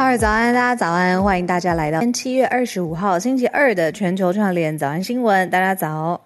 [0.00, 6.18] 哈尔早安，大家早安，欢迎大家来到七月二十五号星期二的全球串联早安新闻，大家早。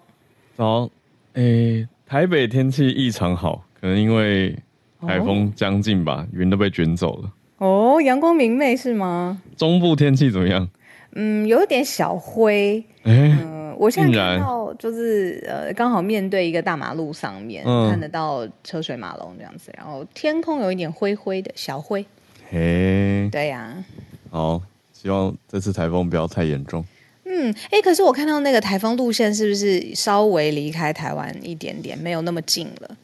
[0.55, 0.89] 早，
[1.33, 4.57] 诶，台北天气异常好，可能因为
[5.05, 7.29] 台风将近吧，云、哦、都被卷走了。
[7.57, 9.41] 哦，阳光明媚是吗？
[9.57, 10.65] 中部天气怎么样？
[11.11, 12.81] 嗯，有一点小灰。
[13.03, 22.05] 嗯、呃，我现在看到就是呃，刚好面对一个大马路上面，嗯、看得到车水马龙这样子，然后天空有一点灰灰的小灰。
[22.49, 23.85] 嘿，对呀、啊，
[24.29, 24.61] 好，
[24.93, 26.85] 希望这次台风不要太严重。
[27.25, 32.97] 嗯，哎，可是我看到那个台风路线是不是稍微离开台湾一点点，没有那么近了？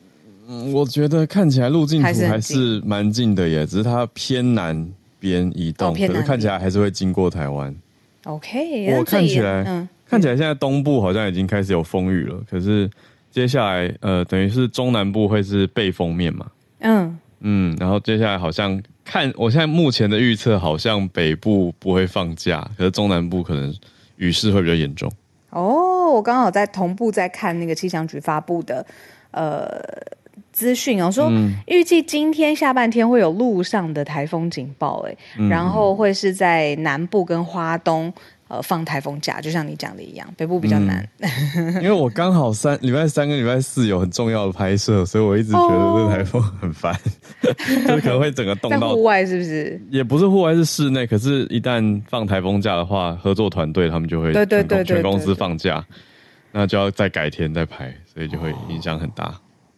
[0.47, 4.87] 嗯，我觉得看起来路径图还是蛮近的耶，只是它偏南
[5.19, 7.75] 边移动，哦、可是看起来还是会经过台湾。
[8.25, 12.89] OK，我看起来，嗯，看起来现在东部好像已经开始有风雨了，可是
[13.31, 16.45] 接下来，呃，等于是中南部会是背风面嘛？
[16.81, 18.81] 嗯嗯，然后接下来好像。
[19.03, 23.75] 看，我现在目前的预测好像北部不会放假，可是中南部可能
[24.15, 25.11] 雨势会比较严重。
[25.49, 28.85] 哦，我刚好在同步在看那个气象局发布的
[29.31, 29.83] 呃
[30.53, 31.29] 资讯哦，说
[31.65, 38.13] 预计今天下半天会有陆上的台风警报，哎、嗯，然后会是在南部跟花东。
[38.51, 41.07] 呃，放台风假，就像你讲的一样，北部比较难。
[41.19, 47.53] 嗯、因为我刚好三礼拜三跟礼拜四有很重要的拍摄，所以我一直觉得这个台风很烦，哦、
[47.87, 49.81] 就是可能会整个冻到户外，是不是？
[49.89, 51.07] 也不是户外，是室内。
[51.07, 55.81] 可是，一旦放台风假的话，合作团队他们就会对对对全公司放假，
[56.51, 59.27] 那就要再改天再拍，所以就会影响很大。
[59.27, 59.35] 哦、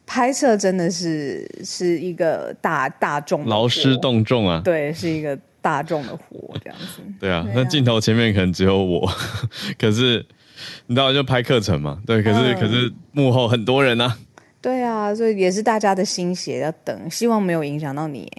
[0.08, 5.38] 拍摄真的是是一个大大众劳师动众啊，对，是一个。
[5.64, 9.10] 大众的活 这样子，对啊，那镜头前面可能只有我，
[9.80, 10.24] 可是
[10.88, 14.18] 你知道就拍课程嘛，对，可是、嗯、可是幕后很多人啊，
[14.62, 18.30] 对啊，所以也是大家的心血要等，希望没有影响到你。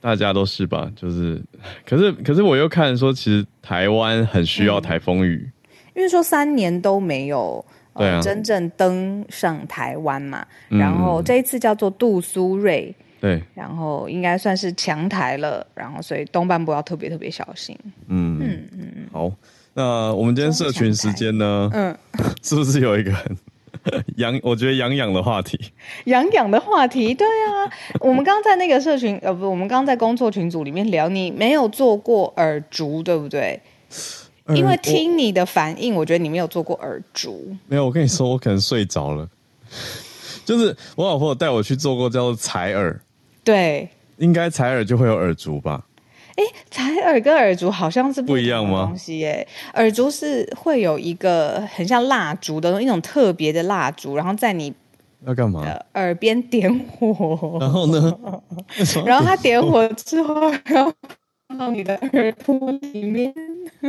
[0.00, 1.42] 大家都是吧，就是，
[1.84, 7.64] 可是可是我又看说，其实台湾很需要台风雨，嗯、因为说三年都没有、
[7.94, 12.94] 呃、对啊，真正登上台湾嘛，然后这一次叫做杜苏芮。
[13.24, 17.74] 对，然后应该算是强台了，然后所以东半部要特别特别小心。
[18.08, 19.08] 嗯嗯嗯嗯。
[19.10, 19.32] 好，
[19.72, 21.70] 那我们今天社群时间呢？
[21.72, 21.96] 嗯，
[22.44, 23.34] 是不是有一个很
[24.16, 24.38] 痒？
[24.42, 25.58] 我觉得痒痒的话题。
[26.04, 27.72] 痒痒的话题，对啊。
[27.98, 33.58] 我们刚刚在那个社群，呃，不，我们刚刚在工作群组里面聊，你没有做过耳烛，对不对？
[34.48, 37.56] 因为听你的反应，我，我觉得你没有做过耳烛。
[37.68, 39.26] 没有，我跟你说，我可能睡着了。
[40.44, 43.00] 就是我老婆带我去做过叫做采耳。
[43.44, 45.84] 对，应该采耳就会有耳烛吧？
[46.36, 48.86] 哎，采耳跟耳烛好像是不，不一样吗？
[48.86, 54.74] 东西哎，耳烛是会有一个很像蜡烛的一种特别的蜡烛，然后在你
[55.24, 55.64] 要干嘛？
[55.92, 58.18] 耳边点火，然后呢？
[59.06, 60.92] 然后他点火之后，然后
[61.48, 63.32] 放到你的耳朵里面。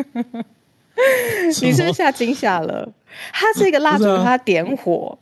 [1.61, 2.87] 你是不是吓惊吓了？
[3.33, 5.17] 它是一个蜡烛，啊、它点火，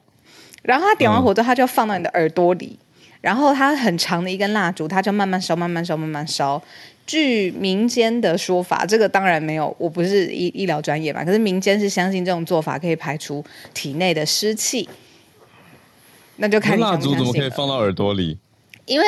[0.61, 2.77] 然后它点完火之后，它就要放到你的耳朵里。
[3.23, 6.61] 然后它很长的一根蜡烛，它就慢慢烧，慢慢烧，慢慢烧。
[7.07, 11.23] 据民间的说法，这个当然没有，我不是医医疗专业嘛。
[11.23, 13.41] 可是民间是相信这种做法可以排除
[13.73, 14.89] 体内的湿气。
[16.35, 16.77] 那就看。
[16.77, 18.37] 蜡烛怎么可以放到耳朵里？
[18.85, 19.05] 因为。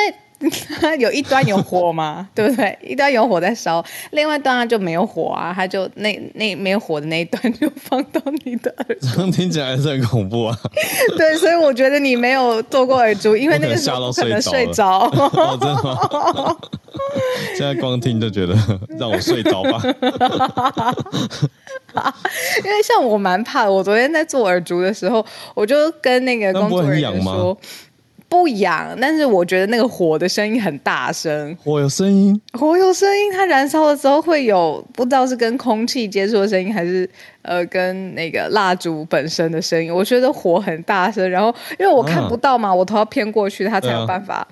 [0.80, 2.78] 它 有一端有火嘛， 对不对？
[2.82, 9.10] 一端有火在烧，另外一端它就没有火啊，它就那那没有火的那一端就放到你的耳朵。
[9.14, 10.58] 这 样听起来还是很恐怖啊。
[11.16, 15.06] 对，所以我觉得你没有做过耳烛，因为那个时候可能睡着。
[15.08, 16.56] 哦，真的吗？
[17.56, 18.54] 现在光听就觉得
[18.98, 19.80] 让我睡着吧。
[22.64, 25.24] 因为像我蛮怕的，我昨天在做耳烛的时候，
[25.54, 27.56] 我就跟那个工作人员说。
[28.36, 31.56] 不不痒，但是我觉得那个火的声音很大声。
[31.64, 32.40] 火有声音？
[32.52, 37.08] 火有声音，它燃烧的时候会有不知道是跟空气接触的声音，还是
[37.42, 39.92] 呃跟那个蜡烛本身的声音。
[39.92, 44.46] 我觉得火很大声，然后因为我看不到嘛，啊、我头要偏过去，它才有办法。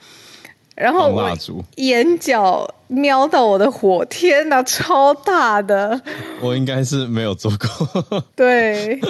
[0.74, 1.30] 然后我
[1.76, 6.00] 眼角瞄到我的火，天哪，超大的！
[6.40, 8.24] 我应该是没有做过。
[8.34, 8.98] 对。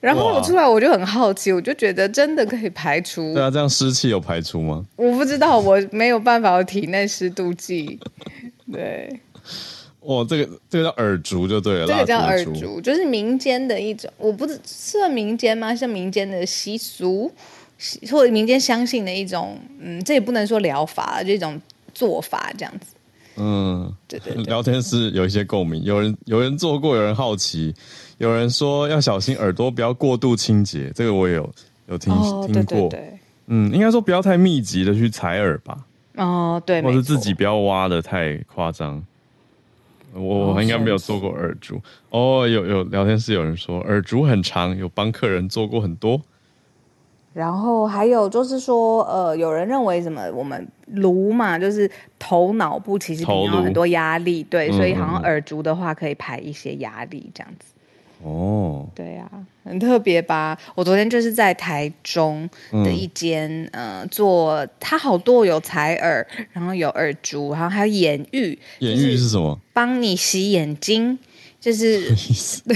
[0.00, 3.34] 然后我出来，我就很好奇，我就觉得真的可以排除。
[3.34, 4.84] 对啊，这样湿气有排除吗？
[4.96, 7.98] 我不知道，我没有办法，我体内湿度计。
[8.72, 9.20] 对。
[10.00, 11.86] 哇，这个这个叫耳烛就对了。
[11.86, 15.74] 这个叫耳烛，就是民间的一种，我不是算民间吗？
[15.74, 17.30] 像民间的习俗。
[18.10, 21.58] 或者民间相信的一种，嗯，这也不能说疗法，就一种
[21.94, 22.94] 做法这样子。
[23.36, 24.44] 嗯，对对对。
[24.44, 27.74] 聊天室有一些共鸣，有人有人做过，有人好奇，
[28.20, 31.50] 有人说要小心耳朵不要过度清洁，这个我也有
[31.86, 32.76] 有听、哦、听过。
[32.76, 33.18] 对对对。
[33.46, 35.78] 嗯，应该说不要太密集的去采耳吧。
[36.16, 36.82] 哦，对。
[36.82, 39.02] 或是自己不要挖的太夸张。
[40.12, 41.76] 我我应该没有做过耳烛。
[42.10, 46.20] 哦，哦，有有聊天室有人说耳烛很长，有帮客人做过很多。
[47.32, 50.30] 然后还有就是说，呃，有人认为什么？
[50.32, 57.69] 我们颅嘛，就是头脑部其实里面有很多压力，对，嗯、所以好像耳烛的话可以排一些压力，这样子。
[58.22, 59.30] 哦，对啊，
[59.64, 60.58] 很特别吧？
[60.74, 68.58] 我昨天就是在台中的一间，嗯、呃，做它好多有采耳，然后有耳珠，然后还有眼浴。
[68.80, 69.58] 眼浴是什么？
[69.72, 71.18] 帮你洗眼睛。
[71.60, 72.14] 就是，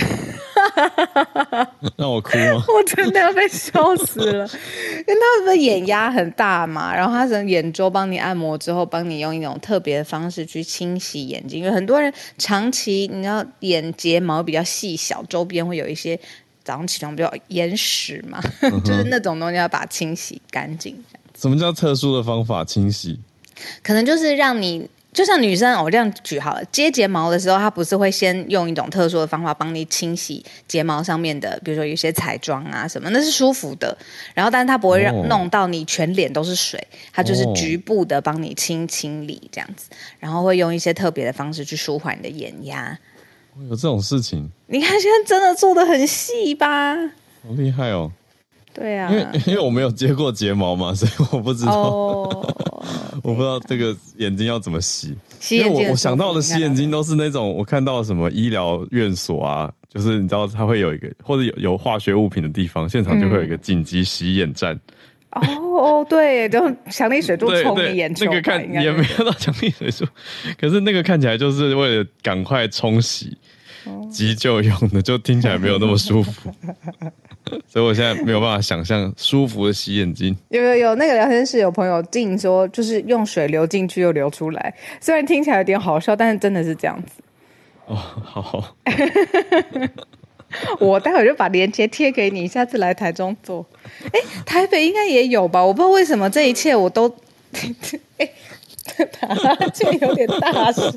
[1.96, 2.62] 让我哭吗？
[2.68, 4.44] 我真的要被笑死了，
[5.08, 11.60] 因为他的眼压很大嘛，然后他从眼周帮你按摩之后，帮你用一种特别的方式去清洗眼睛。
[11.60, 16.14] 因为很多人长期你知道眼睫毛比较细小，周边会有一些
[16.62, 21.02] 早上起床比较眼屎嘛，嗯、就是那种东西要把它清洗干净。
[21.34, 23.18] 什么叫特殊的方法清洗？
[23.82, 24.90] 可能就是让你。
[25.14, 33.96] 就像女生，我这样举好了，接睫毛的时候，她不是会先用一种特殊的方法帮你清洗睫毛上面的，比如说有些彩妆啊什么，那是舒服的。
[34.34, 39.88] 然后，但是它不会让弄到你全脸都是水，它就是局部的帮你清清理这样子。
[40.18, 42.98] 然后会用一些特别的方式去舒缓你的眼压。
[43.70, 44.50] 有这种事情？
[44.66, 46.96] 你看现在真的做的很细吧？
[47.46, 48.10] 好厉害哦！
[48.74, 51.72] 对啊，因为 因为我没有接过睫毛嘛，所以我不知道。
[51.72, 52.46] Oh.
[53.22, 64.78] 我不知道这个眼睛要怎么洗， 洗眼睛，因为我我想到的洗眼睛都是那种我看到什么医疗院所啊，就是你知道它会有一个或者有有化学物品的地方，现场就会有一个紧急洗眼站。
[65.30, 65.40] 哦
[65.78, 66.60] 哦，对，就
[66.90, 70.04] 强力水柱冲你眼球，那个看也没有到强力水柱，
[70.60, 73.36] 可是那个看起来就是为了赶快冲洗。
[74.10, 76.50] 急救用的，就听起来没有那么舒服，
[77.68, 80.36] 所以我现在没有办法想象舒服的洗眼睛。
[80.48, 87.22] 有有有，那个聊天室有朋友进说，就是用水流进去又流出来，虽然听起来有点好笑，但是真的是这样子。
[87.86, 88.76] 哦，好好。
[90.80, 93.66] 我待会就把链接贴给你，下次来台中做。
[94.12, 95.64] 哎，台北应该也有吧？
[95.64, 97.14] 我不知道为什么这一切我都，
[98.18, 98.28] 哎。
[99.20, 100.92] 打哈欠有点大声，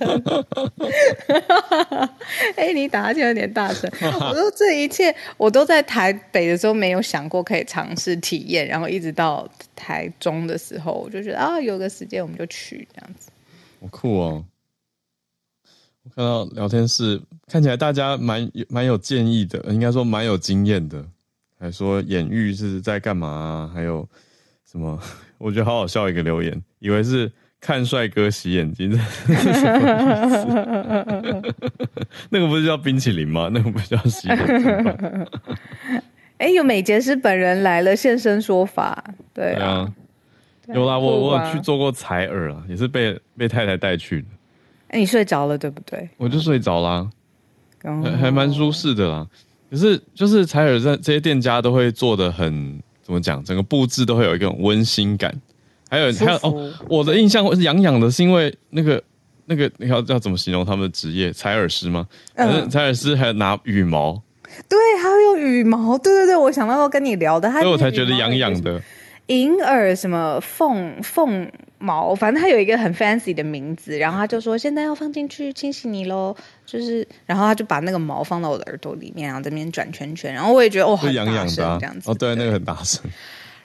[2.56, 3.89] 哎，你打哈欠有点大声。
[4.01, 13.31] 我说这一切我都在台北的时候没有想过可以尝试体验，然后一直到台中的时候，我就觉得啊，有个时间我们就去这样子。
[13.80, 14.45] 好酷哦！
[16.04, 21.06] 我看到聊天室看起来大家蛮蛮有建议的，应该说蛮有经验的，
[21.57, 23.72] 还说演玉是在干嘛啊？
[23.74, 24.06] 还有
[24.70, 25.01] 什么？
[25.39, 27.32] 我觉得好好笑一个留言，以为是。
[27.60, 28.92] 看帅哥洗眼睛，
[32.30, 33.50] 那个不是叫冰淇淋吗？
[33.52, 34.94] 那个不是叫洗眼睛吗？
[36.38, 39.04] 哎、欸，有美睫师本人来了，现身说法。
[39.34, 39.92] 对啊，
[40.68, 44.28] 有啦，我我有去做过采耳啊，也是被被太太带去的。
[44.90, 46.08] 哎、欸，你睡着了对不对？
[46.18, 47.10] 我就睡着啦，
[48.04, 49.28] 还还蛮舒适的啦。
[49.72, 55.34] 可是就是采耳在这些店家都会做的很怎么讲，整个布置都会有一种温馨感。
[55.89, 59.01] 还有还有哦，我的印象是痒痒的，是因为那个
[59.46, 61.32] 那个你要要怎么形容他们的职业？
[61.32, 62.08] 采耳师吗？
[62.36, 64.22] 嗯采耳师还有拿羽毛，
[64.67, 68.82] 对，还会用羽毛，对对对，我想到要跟你聊的，所以我才觉得痒痒的。
[69.27, 76.34] 银耳什么凤凤毛，反正它有一个很 fancy 的名字，然后他就说现在要放进去清洗你喽，
[76.65, 83.03] 就是然后他就把那个毛放到我的耳朵里面，然后这边转圈圈，然后我也觉得哇，很痒痒的这样子，哦，对，那个很大声。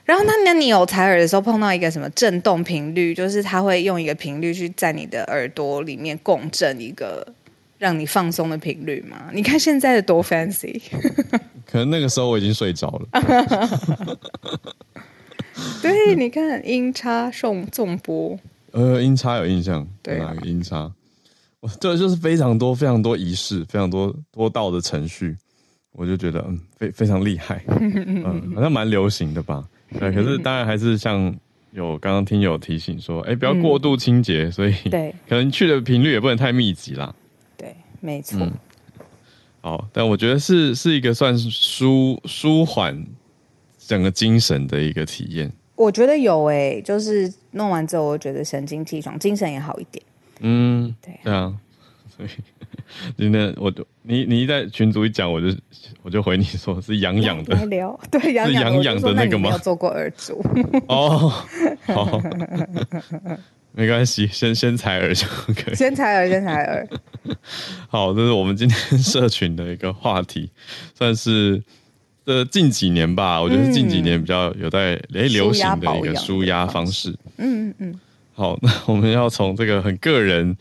[0.05, 3.15] 然后，那那你有采耳的时候碰到一个什么震动频率？
[3.15, 7.27] 就是它会用一个频率去在你的耳朵里面共振一个
[7.79, 9.31] 让你放松的频率吗？
[9.35, 10.81] 你看现在的多 fancy。
[11.65, 13.09] 可能那个时候我已经睡着了。
[15.81, 18.39] 对，你看音叉送颂钵，
[18.73, 20.91] 呃，音叉有印象，对啊，音叉，
[21.79, 25.37] 这就是非常多非常多仪式，非常多多道的程序，
[25.93, 29.65] 我就觉得嗯，非非常厉害，嗯，好像蛮流行的吧？
[29.99, 31.35] 对，可是当然还是像
[31.73, 37.15] 有刚刚听友提醒说，哎，不要过度清洁，所以对， 可能去的频率也不能太密集啦。
[37.57, 38.39] 对，没错。
[39.61, 43.07] 好，但我觉得是是一个算是舒舒缓
[43.79, 45.51] 整个精神的一个体验。
[45.77, 50.05] 我觉得有诶、欸，就是弄完之后，我觉得神清气爽，精神也好一点。
[50.41, 51.55] 嗯，对对啊，
[52.17, 52.29] 所以
[53.17, 55.49] 今天我就你你一在群主一讲，我就
[56.03, 59.51] 我就回你说是痒痒的， 聊对痒痒的那个吗？
[59.51, 60.45] 有做过耳烛
[60.89, 61.33] 哦，
[61.87, 62.21] 好。
[63.75, 65.75] 没关系，先先采耳就可以。
[65.75, 66.87] 先采耳，先采耳。
[67.89, 70.51] 好，这是我们今天社群的一个话题，
[70.95, 71.63] 算是
[72.27, 77.17] 呃近几年吧，我觉得近几年比较有在诶流行的一个舒压方式。
[77.39, 78.01] 嗯嗯嗯。
[78.35, 80.55] 好，那我们要从这个很个人。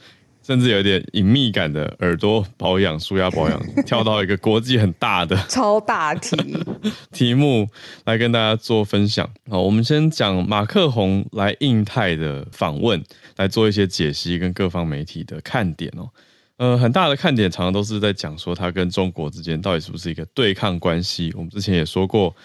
[0.51, 6.35] 甚至有点隐秘感的耳朵保养、舒压保养， 跳到一个国际很大的超大题
[7.13, 7.69] 题目
[8.03, 9.29] 来跟大家做分享。
[9.49, 13.01] 好，我们先讲马克宏来印太的访问，
[13.37, 16.09] 来做一些解析跟各方媒体的看点哦。
[16.57, 21.31] 呃，很大的看点常常都是在讲说他跟中国之间到底是不是一个对抗关系。
[21.33, 22.35] 我们之前也说过，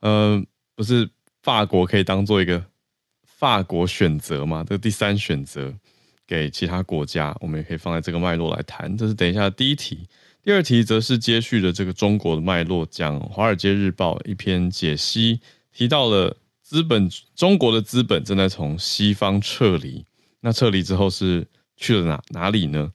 [0.00, 0.42] 呃，
[0.74, 1.08] 不是
[1.44, 2.60] 法国可以当做一个
[3.24, 4.64] 法国选择嘛？
[4.64, 5.72] 这个第三选择。
[6.32, 8.96] 给其他国家，我们也可以放在这个脉络来谈。
[8.96, 10.08] 这是等一下第一题，
[10.42, 15.40] 第二题则是接续的这个中国的脉络，讲《华尔街日报》一篇解析，
[15.74, 20.06] 提到了资本，中国的资本正在从西方撤离。
[20.40, 21.46] 那撤离之后是
[21.76, 22.90] 去了哪哪里呢？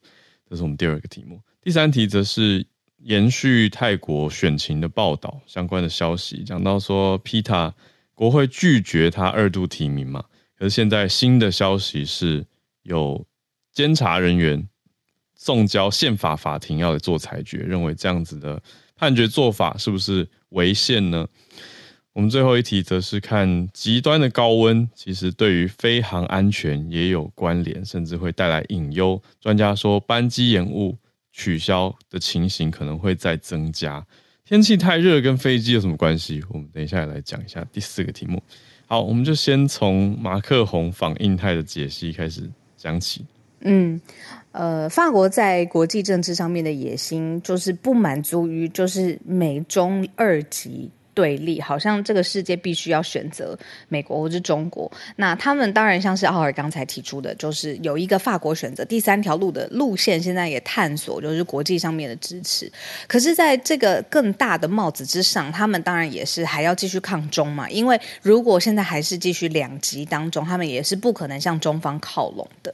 [0.49, 1.39] 这是我们第二个题目。
[1.61, 2.65] 第三题则是
[3.03, 7.71] 延续泰国选情的报道相关的消息，讲到说皮塔
[8.15, 10.25] 国会拒绝他二度提名嘛，
[10.57, 12.43] 可是现在新的消息是。
[12.87, 13.27] 有
[13.73, 14.67] 监察人员
[15.35, 18.61] 送交宪法法庭要做裁决，认为这样子的
[18.95, 21.27] 判决做法是不是违宪呢？
[22.13, 29.21] 我们最后一题则是看极端的高温，其实对于飞航安全也有关联，甚至会带来隐忧。
[29.39, 30.97] 专家说班机延误、
[31.31, 34.03] 取消的情形可能会再增加。
[34.43, 36.41] 天气太热跟飞机有什么关系？
[36.49, 38.41] 我们等一下来讲一下第四个题目。
[38.87, 42.49] 好，我们就先从马克宏访印太的解析开始。
[42.77, 43.25] 讲起，
[43.61, 43.99] 嗯，
[44.51, 53.57] 呃，法国在国际政治上面的野心，就是不满足于就是美中二级对立，好像这个世界必须要选择
[53.87, 54.91] 美国或是中国。
[55.15, 62.71] 那他们当然像是奥尔刚才提出的，就是有一个法国选择第三条路的路线，现在也探索就是国际上面的支持。
[63.07, 67.67] 可是，在这个更大的帽子之上，他们当然也是还要继续抗中嘛。
[67.67, 72.71] 因为如果现在还是继续两极当中，他们也是不可能向中方靠拢的。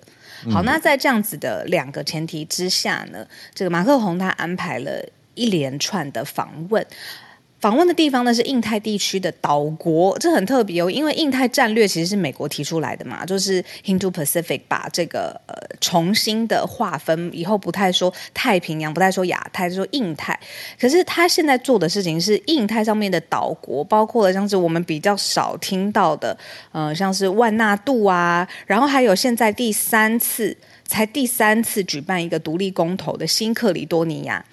[0.52, 5.02] 好，那在这样子的两个前提之下呢，这个马克宏他安排了
[5.36, 6.86] 一连串的访问。
[7.64, 20.38] 访问的地方呢是印太地区的岛国，这很特别哦，因为印太战略其实是美国提出来的嘛，就是 Indo-Pacific 把这个呃重新的划分，以后不太说太平洋，不太说亚太，就说印太。
[20.78, 26.38] 可是他现在做的事情是印太上面的岛国，包括了像是我们比较少听到的，
[26.74, 30.54] 呃，像是万纳度啊，然后还有现在第三次
[30.86, 34.44] 才第三次举办一个独立公投的新克里多尼亚。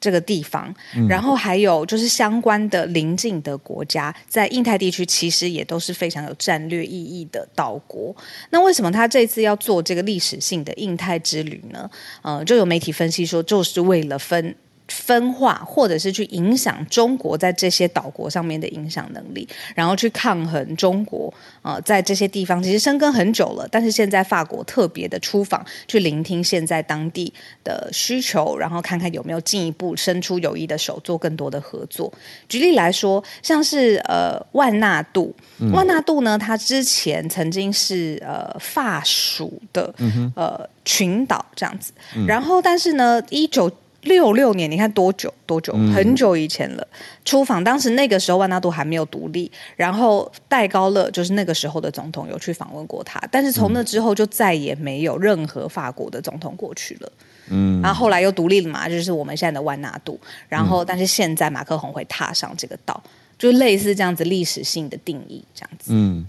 [0.00, 0.74] 这个地方，
[1.08, 8.14] 然后还有就是相关的邻近的国家，在印太地区其实也都是非常有战略意义的岛国。
[8.50, 11.90] 那为什么他这次要做这个历史性的印太之旅呢？
[12.22, 14.54] 呃，就有媒体分析说，就是为了分。
[14.88, 21.32] 分化，或者是去影响中国在这些岛国上面的影响能力，然后去抗衡中国。
[21.62, 32.10] 呃，在这些地方其实生根很久了，但是现在法国特别的出访，去聆听现在当地的需求，然后看看有没有进一步伸出友谊的手，做更多的合作。
[32.48, 39.92] 举例来说，像是呃万纳度，嗯、万纳度呢，它之前曾经是呃法属的
[40.34, 43.70] 呃群岛这样子，嗯、然后但是呢，一九
[44.02, 45.32] 六六年，你看多久？
[45.44, 45.72] 多久？
[45.92, 46.88] 很久以前了。
[46.90, 49.50] 嗯、出访当时那个时候，万纳度还没有独立。
[49.74, 53.20] 然后戴高乐就是那个时候的总统，有去访问过他。
[53.30, 57.12] 但是从那之后，就再也没有任何法国的总统过去了。
[57.50, 57.82] 嗯。
[57.82, 60.18] 然后后来又独立了嘛，就是我们现在的万纳度。
[60.48, 63.02] 然后，但是现在马克宏会踏上这个道，
[63.36, 65.90] 就类似这样子历史性的定义，这样子。
[65.92, 66.24] 嗯。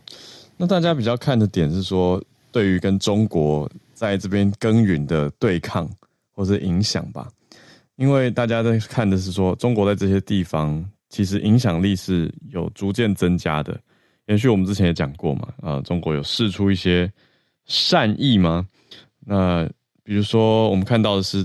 [0.57, 2.21] 那大家比较看的点是说，
[2.51, 5.87] 对于跟中国在这边耕耘的对抗
[6.33, 7.27] 或者影响吧。
[7.99, 13.77] 因为大家在看的是说，中国在这些地方其实影响力是有逐渐增加的，
[14.27, 17.11] 延续我们之前也讲过嘛，啊、呃，中国有试出一些
[17.65, 18.65] 善意吗？
[19.25, 19.69] 那
[20.01, 21.39] 比如说我们看到的是，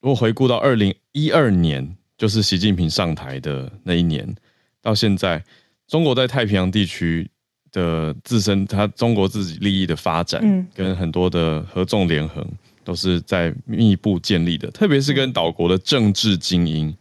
[0.00, 4.32] 如果回顾到二零一二年，就是习近平上台的那一年，
[4.80, 5.44] 到现在，
[5.88, 7.28] 中国在太平洋地区
[7.72, 12.46] 的自身，它中国自己利益的发展，嗯，跟很多的合纵连横，
[12.86, 16.96] 都是在密布建立的，特别是跟岛国的政治精英。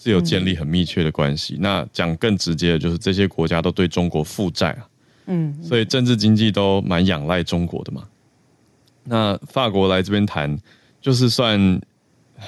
[0.00, 1.54] 是有建立很密切的关系。
[1.54, 4.86] 嗯、那讲更直接的，就是这些国家都对中国负债啊，
[5.26, 8.04] 嗯，所以政治经济都蛮仰赖中国的嘛。
[9.02, 10.56] 那法国来这边谈，
[11.00, 11.80] 就是算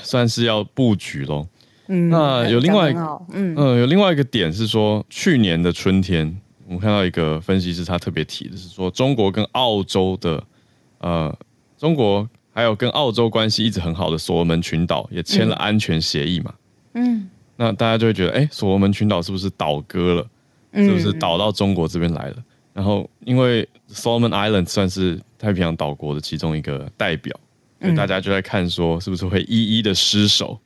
[0.01, 1.45] 算是要布局喽。
[1.89, 2.95] 嗯，那有另外，
[3.33, 10.41] 嗯、呃、有另外一个点是说，去年的春天，我们看到一个分析师他特别提的是说，中国跟澳洲的，
[10.99, 11.37] 呃，
[11.77, 16.55] 中国还有跟澳洲关系一直很好的所罗门群岛也签了安全协议嘛，
[16.95, 17.17] 嗯。
[17.17, 20.27] 嗯那大家就会觉得，哎，所罗门群岛是不是倒戈了？
[20.73, 22.35] 是不是倒到中国这边来了？
[22.39, 27.39] 嗯、然后，因为 Solomon Island 算是太平洋岛国的其中一个代表，
[27.79, 30.59] 所以大家就在看说，是不是会一一的失守？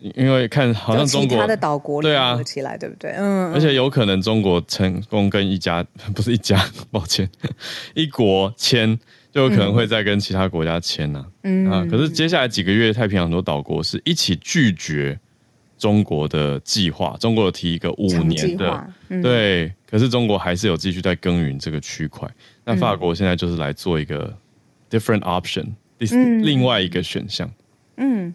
[0.00, 3.12] 因为看好像中国的岛国联合起来，对不对？
[3.12, 3.52] 嗯。
[3.52, 7.30] 而且有可能中国成功跟一家 不是一家， 抱歉，
[7.94, 8.98] 一国签，
[9.36, 11.26] 就有可能会再跟其他国家签呐、啊。
[11.42, 11.86] 嗯啊。
[11.90, 15.18] 可是接下来几个月，太平洋很多岛国是一起拒绝。
[15.78, 22.26] 中国的计划，中国有提一个五年的，嗯、对，可是中国还是有继续在耕耘这个区块。
[22.64, 24.34] 那法国现在就是来做一个
[24.88, 25.66] different option，
[25.98, 27.46] 嗯、另外一个选项。
[27.98, 28.34] 嗯，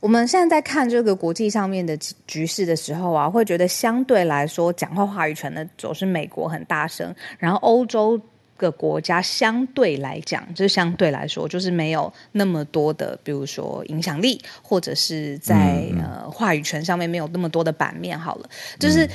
[0.00, 1.94] 我们现在在看这个国际上面的
[2.26, 8.18] 局势的时候啊，会觉得相对来说，讲话话语权的总是美国很大声，然后欧洲。
[8.60, 18.18] 个国家相对来讲，就是相对来说，就是没有那么多的，比如说影响力，或者是在、嗯、呃话语权上面没有那么多的版面。
[18.18, 19.06] 好了，就是。
[19.06, 19.10] 嗯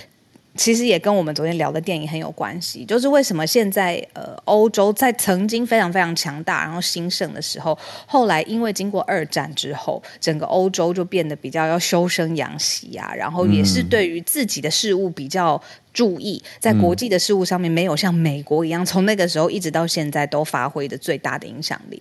[0.58, 15.62] 其实也跟我们昨天聊的电影很有关系，就是为什么现在呃欧洲在曾经非常非常强大然后兴盛的时候，后来因为经过二战之后，整个欧洲就变得比较要修身养息啊，然后也是对于自己的事物比较
[15.96, 22.00] 注意，在国际的事务上面没有像美国一样，从那个时候一直到现在都发挥的最大的影响力。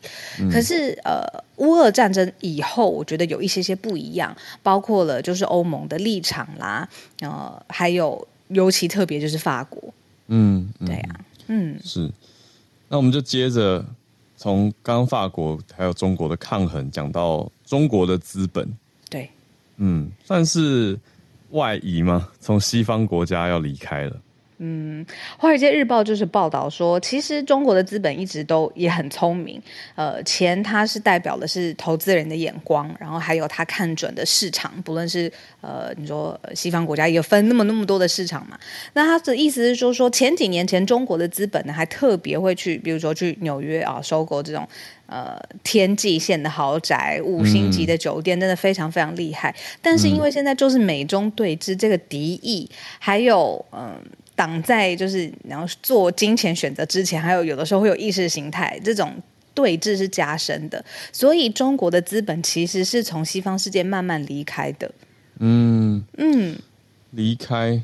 [0.52, 1.22] 可是呃
[1.56, 6.86] 乌俄战争以后，我觉得有一些些不一样，包括了就是欧盟的立场啦，
[7.20, 8.26] 呃还有。
[8.48, 9.82] 尤其特别就是法国，
[10.26, 12.12] 嗯，嗯对呀、啊，嗯，是。
[12.88, 13.82] 那我们就接着
[14.36, 18.68] 从刚刚法国还有中国的抗衡讲到中国的资本，
[19.08, 19.30] 对，
[19.78, 20.96] 嗯，算是
[21.54, 22.28] 外移吗？
[22.38, 24.16] 从西方国家要离开了。
[24.58, 25.04] 嗯，
[25.36, 29.60] 《华尔街日报》就是报道说，其实中国的资本一直都也很聪明。
[29.96, 38.56] 呃，钱它是代表的是投资人的眼光，然后还有他看准的市场，不论是呃，你说西方国家也分那么那么多的市场嘛。
[38.92, 44.66] 那他的意思是说，说前几年前中国的资本呢，还特别会去，比如说去纽约啊，收购这种
[45.06, 49.54] 呃天际线的豪宅、五星级的酒店，真的非常非常厉害。
[49.80, 53.80] 但是因为现在就是美中对峙，这个敌意还有嗯。
[53.80, 54.00] 呃
[54.36, 59.14] 挡在就是然后做金钱选择之前，还有有的时候会有意识形态这种
[59.54, 64.90] 对峙是加深的，所以中国的资本其实是从西方世界慢慢离开的。
[65.38, 66.56] 嗯嗯，
[67.12, 67.80] 离开。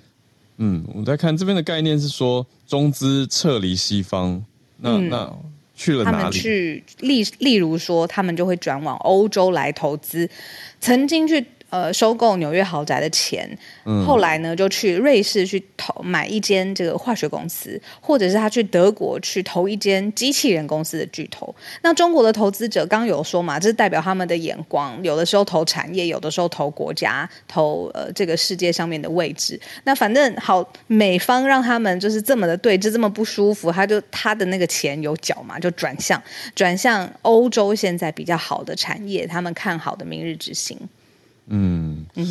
[0.57, 4.45] 嗯，我在看这边的概念是说中资撤离西方，
[4.79, 5.33] 那、嗯、那
[5.81, 6.17] 去了哪里？
[6.17, 10.29] 他们去例例如说，他们就会转往欧洲来投资，
[10.79, 11.43] 曾经去。
[11.71, 13.49] 呃，收购纽约豪宅的钱，
[13.85, 21.55] 嗯、后来呢就去瑞士去投买一间这个化学公司，或者是他去德国去投一间机器人公司的巨头。
[21.83, 29.59] 那中国的投资者刚有说嘛，这是代表他们的眼光，有的时候投产业，有的时候投国家，投呃这个世界上面的位置。
[29.85, 36.21] 那反正好，美方让他们就是这么的对峙，这么不舒服，他就他的那个钱有脚嘛，就转向
[36.55, 40.77] 转向欧洲现在比较好的产业，他们看好的明日之星。
[41.51, 42.27] 嗯嗯，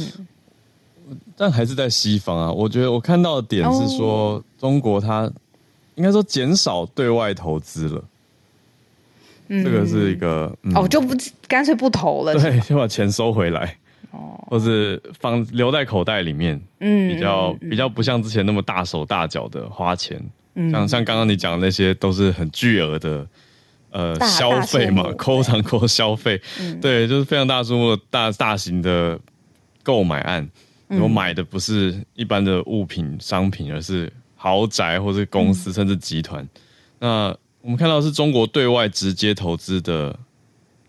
[1.38, 2.52] 但还是在西方啊。
[2.52, 5.32] 我觉得我看到的点是说，中国它
[5.96, 8.04] 应该说减少对外投资了。
[9.50, 11.16] 嗯，这个是一个、嗯、哦，就不
[11.48, 13.78] 干脆不投了，对，就把钱收回来，
[14.12, 20.20] 哦，或是放留在口袋里面，嗯，比较比较不像之前那么大手大脚的花钱。
[20.56, 23.28] 嗯，像像刚刚你讲的那些都是很巨额的。
[23.91, 29.19] 呃，消费嘛，抠长抠消费，嗯、对，就是非常大数目大大型的
[29.84, 30.49] 购买案。
[30.99, 36.47] 我买的不是一般的物品商品，而是豪宅或是公司，嗯、甚至集团。
[36.99, 40.17] 那我们看到是中国对外直接投资的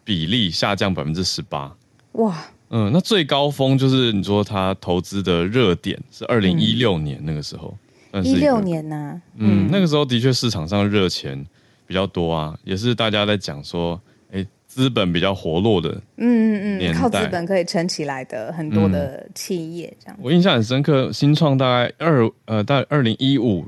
[0.02, 1.74] 比例下降百分之十八。
[2.12, 2.34] 哇，
[2.70, 7.76] 嗯，那最高峰就是你说他投资的热点是二零一六年那个时候。
[8.24, 11.46] 一六年呐、啊，嗯，那个时候的确市场上热钱
[11.90, 14.00] 比较多啊，也是大家在讲说，
[14.30, 20.16] 哎，资本比较活络的，嗯嗯嗯，靠资本可以撑起来的很多的企业这样。
[20.22, 23.66] 我印象很深刻，新创大概二呃，大概二零一五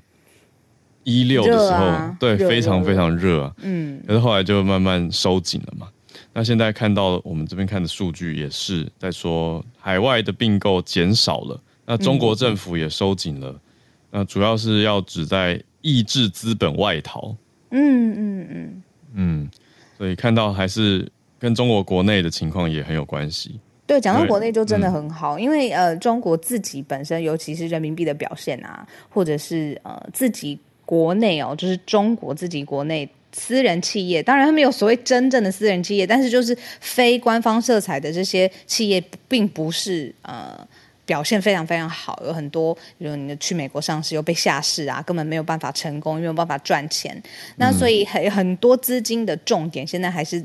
[1.03, 5.89] 一六的时候，啊、对，非常非常热啊，嗯，可是后来就慢慢收紧了嘛。
[6.33, 13.51] 那现在看到我们这边看的数据也是在说，海外的并购减少了，那中国政府也收紧了。
[13.51, 13.61] 嗯
[14.15, 17.35] 那主要是要旨在抑制资本外逃，
[17.73, 18.83] 嗯嗯嗯
[19.15, 19.51] 嗯，
[19.99, 23.59] 所以看到还是跟中国国内的情况也很有关系。
[23.87, 40.67] 对，讲到国内就真的很好，因为，因为呃，中国自己本身，尤其是人民币的表现啊，或者是呃自己国内哦，就是中国自己国内私人企业，当然他们有所谓真正的私人企业，但是就是非官方色彩的这些企业，并不是呃。
[41.13, 47.23] 表现非常非常好，有很多，比如你去美国上市又被下市啊，根本没有办法成功，没有办法赚钱。
[47.57, 50.43] 那所以很很多资金的重点现在还是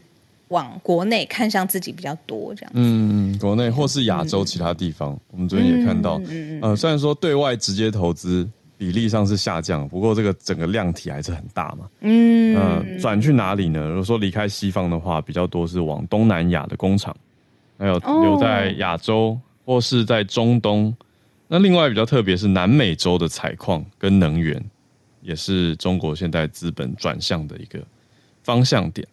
[0.50, 2.72] 往国内看向自己比较多这样。
[2.74, 8.46] 嗯，国内或是亚洲其他地方，嗯、我们昨天也看到，嗯、呃，虽然说对外直接投资
[8.78, 11.88] 比例上是下降，不过这个整个量体还是很大嘛。
[12.02, 13.88] 嗯，呃，转去哪里呢？
[13.88, 17.16] 如果说离开西方的话，比较多是往东南亚的工厂，
[17.80, 19.40] 还有留在亚洲。
[19.68, 20.96] 哦或是在中东，
[21.50, 24.64] 那另外比较特别是南美洲的采矿跟能源，
[25.22, 27.80] 也是中国现在资本转向的一个
[28.44, 29.06] 方向点。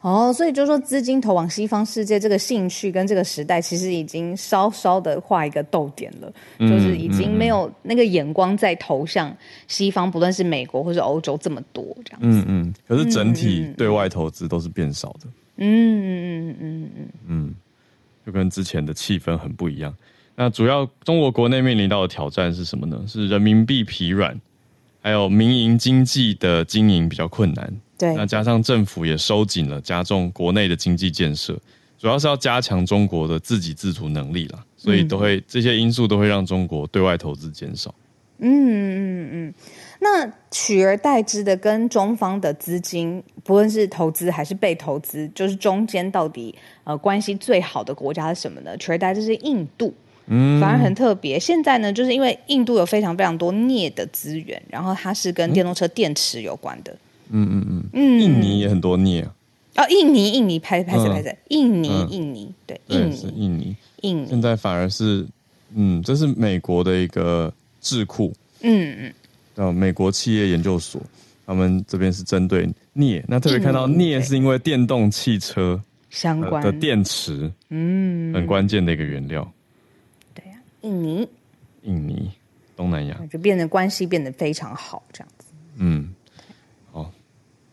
[0.00, 12.26] 哦，所以就是说资金投往西方世界这个兴趣跟这个时代，其实已经稍稍的画一个逗点了，嗯、就是已经没有那个眼光在投向西方，不论是美国或是欧洲这么多这样子。
[12.28, 15.26] 嗯嗯，可是整体对外投资都是变少的。
[15.56, 17.10] 嗯嗯嗯嗯嗯嗯。
[17.26, 17.54] 嗯
[18.28, 19.94] 就跟之前的气氛很不一样。
[20.36, 23.02] 那主要中国国内面临到的挑战是什么呢？
[23.08, 24.38] 是人民币疲软，
[25.00, 27.72] 还有民营经济的经营比较困难。
[27.96, 31.58] 对，那加上政府也收紧了，加重国内的经济建设，
[31.98, 34.62] 主要是要加强中国的自给自足能力啦。
[34.76, 37.94] 所以都会、嗯、这些因素都会让中国对外投资减少。
[38.38, 39.54] 嗯嗯嗯。
[40.00, 48.76] 那取而代之的，跟中方的资金，不论是投资还是被投资，就是中间到底呃关系最好的国家是什么呢？
[48.76, 49.92] 取而代之是印度，
[50.26, 51.38] 嗯，反而很特别。
[51.38, 56.96] 现在呢，就是因为印度有非常非常多镍的资源，然后它是跟电动车电池有关的。
[57.30, 59.34] 嗯嗯嗯嗯，印尼也很多镍啊。
[59.76, 61.36] 哦，印尼，印尼，拍拍谁拍谁？
[61.48, 64.26] 印尼，印尼，对，印尼，是印尼，印尼。
[64.28, 65.24] 现在反而是，
[65.74, 68.34] 嗯，这是美国的一个智库。
[68.62, 69.14] 嗯嗯。
[69.56, 71.02] 呃，美国企业研究所，
[71.46, 79.50] 他们这边是针对镍，那特别看到镍是因为电动汽车相关的电池，嗯，很关键的一个原料。
[80.32, 81.28] 对呀，印尼，
[81.82, 82.30] 印尼，
[82.76, 85.46] 东南亚就变得关系变得非常好，这样子。
[85.76, 86.14] 嗯。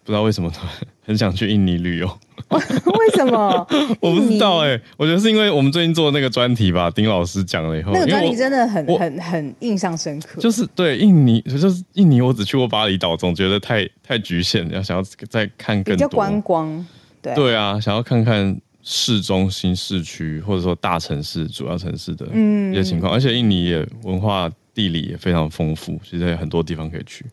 [0.06, 0.70] 不知道为什么突然
[1.04, 2.08] 很想去印尼旅游？
[2.50, 3.68] 为什么？
[4.00, 10.40] 我不知道哎、欸，我觉得是因为我们最近做的那个专题吧，丁老师讲了以后，那个专题真的很很很印象深刻。
[10.40, 16.86] 就是对印尼，就是印尼，我只去过巴厘岛，总觉得太太局限，要想要再看更多观光。
[17.24, 27.26] 对对啊，想要看看市中心、市区或者说大城市、主要城市的一些情况，嗯、而且印尼也文化地理也非常丰富，其实有很多地方可以去。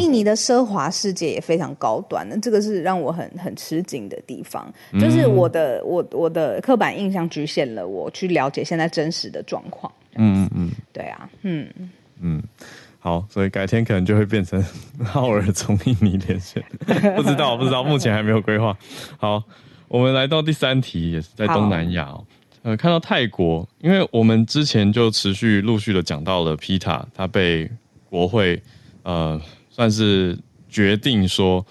[0.00, 4.72] 印尼的奢华世界也非常高端，那这个是让我很很吃惊的地方。
[5.00, 9.92] 就是我的我我的刻板印象局限了我去了解现在真实的状况。
[10.16, 11.68] 嗯嗯嗯，对啊，嗯
[12.20, 12.42] 嗯，
[12.98, 14.64] 好，所以改天可能就会变成
[15.04, 16.64] 浩尔从印尼连线，
[17.14, 18.76] 不知道不知道，目前还没有规划。
[19.18, 19.42] 好，
[19.88, 22.24] 我们来到第三题，也是在东南亚哦。
[22.62, 27.70] 呃，看到泰国，因为我们之前就持续陆续的讲到了 PETA，他被
[28.10, 28.60] 国会
[29.02, 29.40] 呃。
[29.76, 30.38] 算是
[30.70, 31.66] 决定说，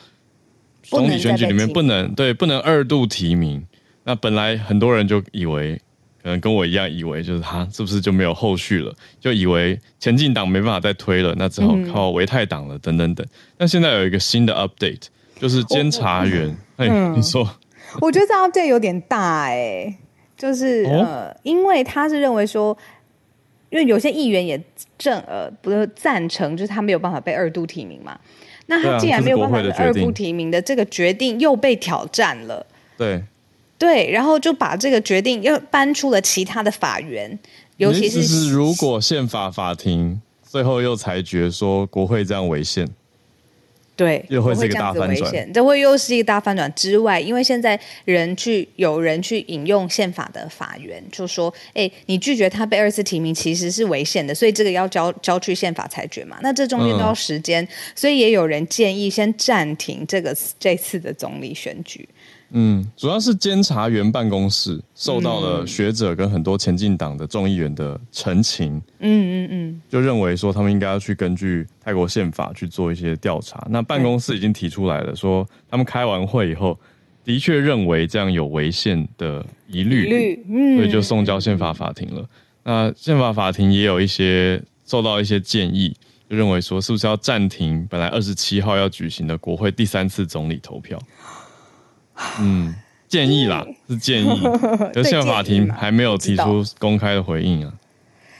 [0.83, 3.65] 总体选举里面不能对不能二度提名。
[4.03, 5.75] 那本来很多人就以为，
[6.21, 8.93] 可能跟我一样以为，就是他是不是就没有后续了？
[9.19, 13.25] 就以为前进党没办法再推了，那只好靠维泰党了，等等等。
[13.57, 15.07] 但现在有一个新的 update，
[15.39, 16.55] 就是监察员。
[16.77, 17.49] 哎，你说？
[18.01, 19.97] 我觉得这 update 有点大哎、欸，
[20.37, 22.77] 就是、哦、呃，因为他是认为说。
[23.75, 24.57] 因为有些议员也
[24.97, 28.17] 正呃不是赞成，就是他没有办法被二度提名嘛。
[28.67, 32.65] 那他既然没有办法被二度提名的这个决定又被挑战了，
[32.97, 33.21] 对
[33.77, 37.38] 对，然后就把这个决定又搬出了其他的法院，
[37.75, 42.88] 尤其是，是如果宪法法庭最后又裁决说国会这样违宪，
[43.95, 62.08] 对，又会是一个大翻转，这会又是一个大反转之外，因为现在人去有人去引用宪法的法源，就说，哎，你拒绝他被二次提名其实是违宪的，所以这个要交交去宪法裁决嘛，那这中间都要时间，嗯、所以也有人建议先暂停这个这次的总理选举。
[62.51, 73.65] 嗯，主要是监察员办公室受到了学者跟很多前进党的众议员的陈情，嗯嗯嗯，就认为说他们应该要去根据泰国宪法去做一些调查。
[73.69, 76.79] 那办公室已经提出来了，说他们开完会以后，
[77.23, 82.25] 的确认为这样有违宪的疑虑，嗯，所以就送交宪法法庭了。
[82.63, 85.95] 那宪法法庭也有一些受到一些建议，
[86.29, 90.97] 就认为说是不是要暂停本来二十七号要举行的国会第三次总理投票。
[92.39, 92.73] 嗯，
[93.08, 94.41] 建议啦，是建议，
[94.93, 97.73] 可是宪法法庭还没有提出公开的回应啊。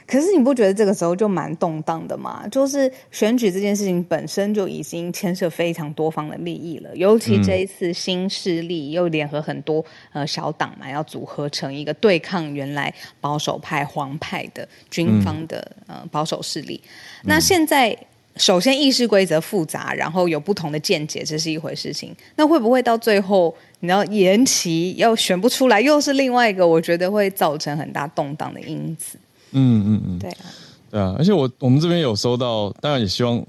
[0.08, 2.48] 可是你不觉得这个时候就蛮动荡的吗？
[2.52, 9.84] 就是选举这件事情本身就已经牵涉非常多方的利益了，尤其这一次新势力又联合很多
[10.14, 16.80] 呃小党嘛，要组合成一个对抗原来保守派黄派的军方的呃保守势力。
[17.24, 17.98] 那现在。
[18.38, 22.14] 首先，议事规则复杂，然后有不同的见解，这是一回事情。
[22.36, 29.18] 那会不会到最后，你要延期，要选不出来，又是另外一个，我觉得会造成很大动荡的因子。
[29.52, 30.46] 嗯嗯嗯，对啊，
[30.92, 31.16] 对啊。
[31.18, 33.42] 而且我我们这边有收到，当然也希望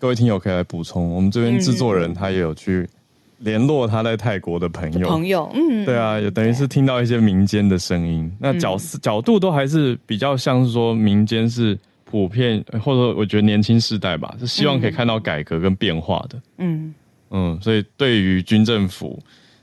[0.00, 1.14] 各位听友可以来补充。
[1.14, 2.88] 我们这边制作人他也有去
[3.38, 8.28] 联络他在泰国的朋友，朋友，嗯，对啊，也等于是听到一些民间的声音。
[8.40, 11.78] 那角角度都还是比较像是说民间是。
[12.12, 16.42] 普遍或者我觉得年轻世代吧，是希望可以看到改革跟变化的。
[16.58, 16.94] 嗯
[17.30, 19.18] 嗯，所以对于军政府，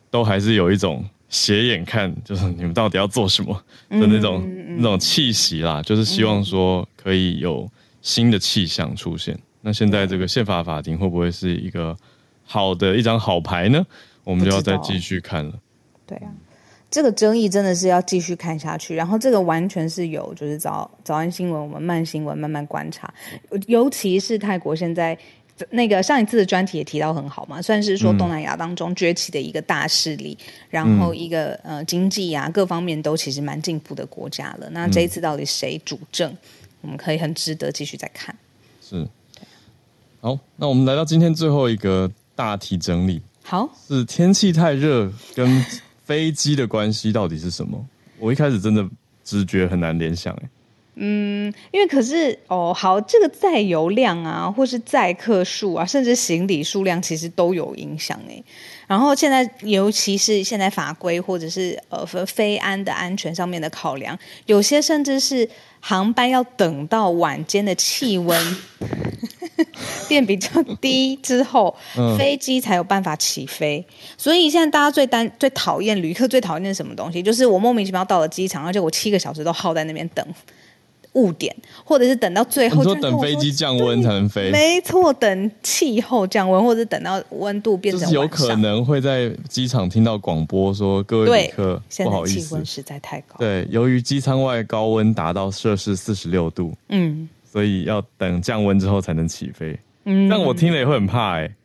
[0.09, 3.53] 都还是有一种斜眼看，就是你们到底要做什么
[3.87, 7.69] 的那种、那种气息啦，就是希望说可以有
[8.01, 9.35] 新的气象出现。
[9.35, 11.95] 嗯、那现在这个宪法法庭会不会是一个
[12.43, 13.85] 好的一张好牌呢？
[14.23, 15.53] 我们就要再继续看了。
[16.07, 16.31] 对啊。
[16.91, 23.13] 这个争议真的是要继续看下去，然后这个完全是有就是早早安新闻，我们慢新闻慢慢观察，
[23.67, 25.15] 尤其是泰国现在
[25.69, 34.67] 那个上一次的专题也提到很好嘛，算是说东南亚当中崛起的一个大势力，嗯、然后一个呃经济啊各方面都其实蛮进步的国家了。
[34.71, 36.35] 那这一次到底谁主政，
[36.81, 38.35] 我们可以很值得继续再看。
[38.81, 39.07] 是，
[40.21, 45.63] 好，那我们来到今天最后一个大题整理，好，是天气太热跟。
[46.09, 47.85] 飞机的关系到底是什么？
[48.17, 48.83] 我一开始真的
[49.23, 50.35] 直觉很难联想，
[50.95, 58.43] 嗯，因为可是哦，好，这个载油量啊，或是载客数啊，甚至行李数量，其实都有影响哎。
[58.87, 64.17] 然后现在，尤其是现在法规或者是呃飞安的安全上面的考量，
[64.47, 65.47] 有些甚至是
[65.79, 68.57] 航班要等到晚间的气温。
[70.09, 70.49] 变比较
[70.81, 73.85] 低之后，嗯、飞机才有办法起飞。
[74.17, 77.23] 所以现在大家最担、最讨厌旅客最讨厌的是什么东西？
[77.23, 80.25] 就是我莫名其妙到了机场，而且我七个小时都耗在那边等
[81.13, 84.51] 误点，或者是等到最后，你说等飞机降温才能飞？
[84.51, 97.29] 没错，等气候降温，或者是等到温度变成就是有可能会在机场听到广播说：“各位旅客，不好意思，气温实在太高。”对，由于机舱外高温达到摄氏四十六度，嗯。
[97.51, 101.55] 所以要等降温之后才能起飞，嗯，但我听了也会很怕哎、欸。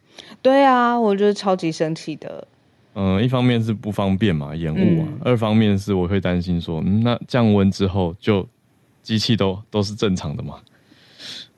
[0.42, 2.46] 对啊，我觉得超级生气的。
[2.94, 8.46] 嗯，一方面是不方便嘛，延误啊；嗯、二方面是我会担心说，嗯，那降温之后就
[9.02, 10.56] 机器都都是正常的嘛？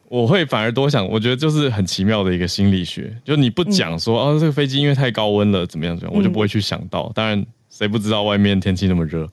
[0.09, 7.11] 我会反而多想，我觉得就是很奇妙的一个心理学，就你不讲说、嗯、哦，这个飞机因为太高温了，怎么样怎么样，我就不会去想到。
[7.15, 9.29] 当然，谁不知道外面天气那么热？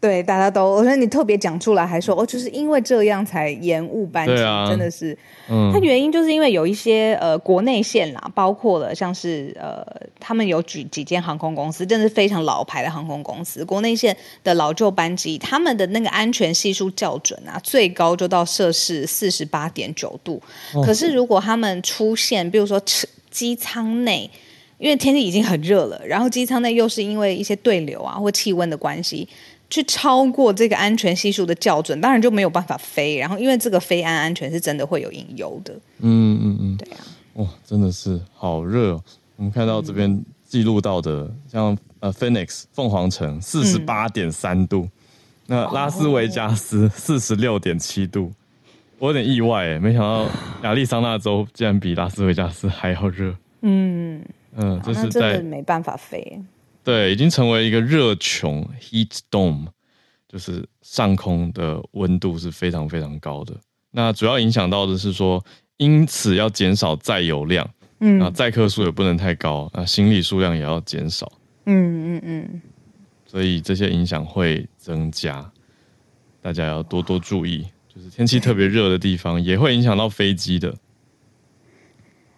[0.00, 5.16] 对，大家都，我觉得你特别讲出来，还说哦，就是因为这样才延误班机，啊、真的是，
[5.50, 9.84] 嗯，它原因就是因为有一些呃国内线啦，包括了像是呃，
[10.20, 20.40] 他们有举几间航空公司，真的是非常老牌的航空公司，国内线的老旧班机，他们的那个安全系数校准啊，最高就到摄氏四十八点九度。
[20.74, 22.80] 哦、可是如果他们出现，比如说
[23.32, 24.30] 机舱内，
[24.78, 29.28] 因为天气已经很热了，然后机舱内又是因为一些对流啊或气温的关系。
[29.70, 33.16] 去超过这个安全系数的校准，当然就没有办法飞。
[33.16, 35.74] 然后，因为这个飞安安全是真的会有隐忧的。
[36.00, 36.98] 嗯嗯嗯，对啊。
[37.34, 39.02] 哇，真的是好热哦！
[39.36, 44.90] 我们看到这边记录到的，嗯、像呃，Phoenix 凤凰城四十八点三度，嗯、
[45.46, 48.32] 那拉斯维加斯四十六点七度，
[48.98, 50.26] 我有点意外诶，没想到
[50.64, 53.32] 亚利桑那州竟然比拉斯维加斯还要热。
[53.60, 54.20] 嗯
[54.56, 56.42] 嗯，这是在没办法飞。
[56.88, 59.66] 对，已经成为一个热穹 （heat dome），
[60.26, 63.54] 就是上空的温度是非常非常高的。
[63.90, 65.44] 那主要影响到的是说，
[65.76, 67.68] 因此要减少载油量，
[68.00, 71.30] 嗯，啊，载客数也不能太高，啊，行李数量也要减少，
[71.66, 72.62] 嗯嗯嗯，
[73.26, 75.52] 所以这些影响会增加，
[76.40, 80.74] 大家要多多注意，就是天气特别热的地方也会影响到飞机的，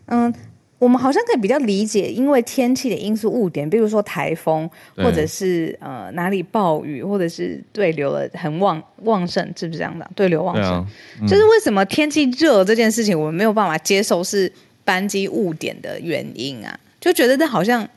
[0.06, 0.34] 嗯。
[0.80, 10.10] 我们好像可以比较理解，因为天气的因素误点，比如说台风，或者是呃哪里暴雨，或者是对流了很旺旺盛，是不是这样的？
[10.16, 10.86] 对流旺盛，啊
[11.20, 14.50] 嗯、就是为什么天气热这件事情，我们没有办法接受是
[14.84, 16.76] 班机误点的原因啊？
[16.98, 17.88] 就觉得这好像。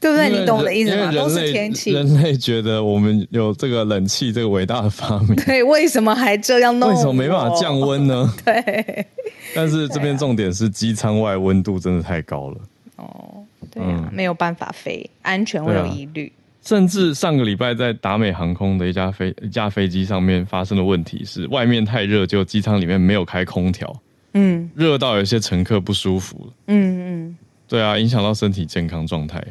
[0.00, 0.28] 对不对？
[0.28, 1.10] 你懂我的意思吗？
[1.10, 1.90] 都是天气。
[1.92, 6.90] 人类觉得我们有这个冷气这个伟大的发明，对，为什么还这样弄？
[6.90, 8.30] 为什么没办法降温呢？
[8.44, 9.06] 对。
[9.56, 12.60] 但是这边重点是机舱外温度真的太高了。
[12.96, 16.32] 哦，对啊，嗯、没有办法飞，安全会有疑虑。
[16.62, 23.94] 甚至上个礼拜在达美航空的一架飞一架飞机上面发生的问题是，外面太热，就机舱里面没有开空调。
[24.32, 24.70] 嗯。
[24.74, 26.50] 热到有些乘客不舒服。
[26.66, 27.36] 嗯嗯。
[27.68, 29.42] 对啊，影响到身体健康状态。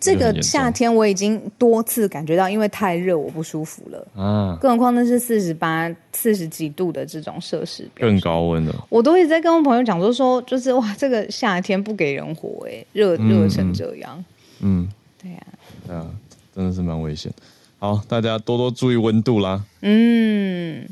[0.00, 4.56] 这个夏天我已经多次感觉到，因为太热我不舒服了啊！
[4.60, 8.74] 更何况那是四十八、四十几度的这种摄氏，更高温的。
[8.88, 14.24] 我都一直在跟我朋友讲说说，就是哇，这个夏天不给人活哎，热热成这样。
[14.60, 14.88] 嗯，
[15.22, 15.38] 对呀，
[15.86, 16.06] 对啊，
[16.54, 17.30] 真的是蛮危险。
[17.78, 19.62] 好，大家多多注意温度啦。
[19.82, 20.88] 嗯，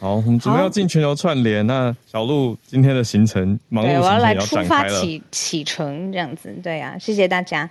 [0.00, 1.64] 好，我们准备要进全球串联。
[1.64, 6.52] 那小路今天的行程忙碌，我要来出发启启程这样子。
[6.60, 7.70] 对呀，谢谢大家。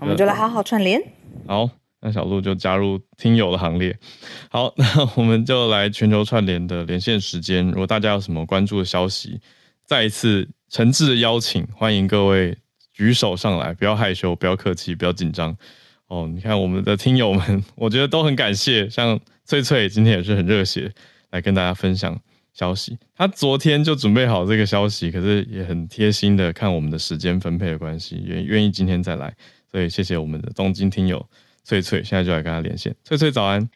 [0.00, 1.00] 我们就来好好串联。
[1.46, 1.68] 好，
[2.00, 3.96] 那小鹿就加入听友的行列。
[4.50, 7.66] 好，那我们就来全球串联的连线时间。
[7.66, 9.40] 如果大家有什么关注的消息，
[9.84, 12.56] 再一次诚挚的邀请，欢迎各位
[12.92, 15.56] 举手上来，不要害羞，不要客气，不要紧张。
[16.08, 18.88] 哦，你看我们的听友们，我觉得都很感谢。
[18.90, 20.92] 像翠翠今天也是很热血
[21.30, 22.18] 来跟大家分享
[22.52, 22.98] 消息。
[23.16, 29.34] 他昨天就准备好这个消息，可是也很贴心的看我们的时间分配的关系，愿愿意今天再来。
[29.74, 31.28] 对，谢谢我们的东京听友
[31.64, 32.94] 翠翠，现在就来跟他连线。
[33.02, 33.68] 翠翠早安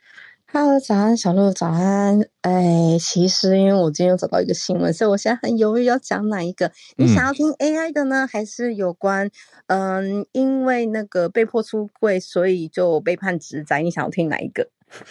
[0.53, 2.21] ，Hello，早安，小鹿早安。
[2.43, 6.71] 哎，其实因为我今天又找到一个新闻，所以我现在很犹豫要讲哪一个。
[6.97, 9.29] 你想要听 AI 的呢，嗯、还是有关
[9.67, 13.83] 嗯，因为那个被迫出柜，所以就被判职灾？
[13.83, 14.71] 你想要听哪一个？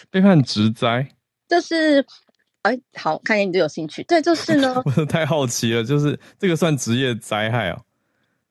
[0.10, 1.10] 被判职灾，
[1.50, 2.06] 就是
[2.62, 4.04] 哎，好，看见你就有兴趣。
[4.04, 7.82] 对，就是呢， 我太好奇了，就是这个算职业灾害哦。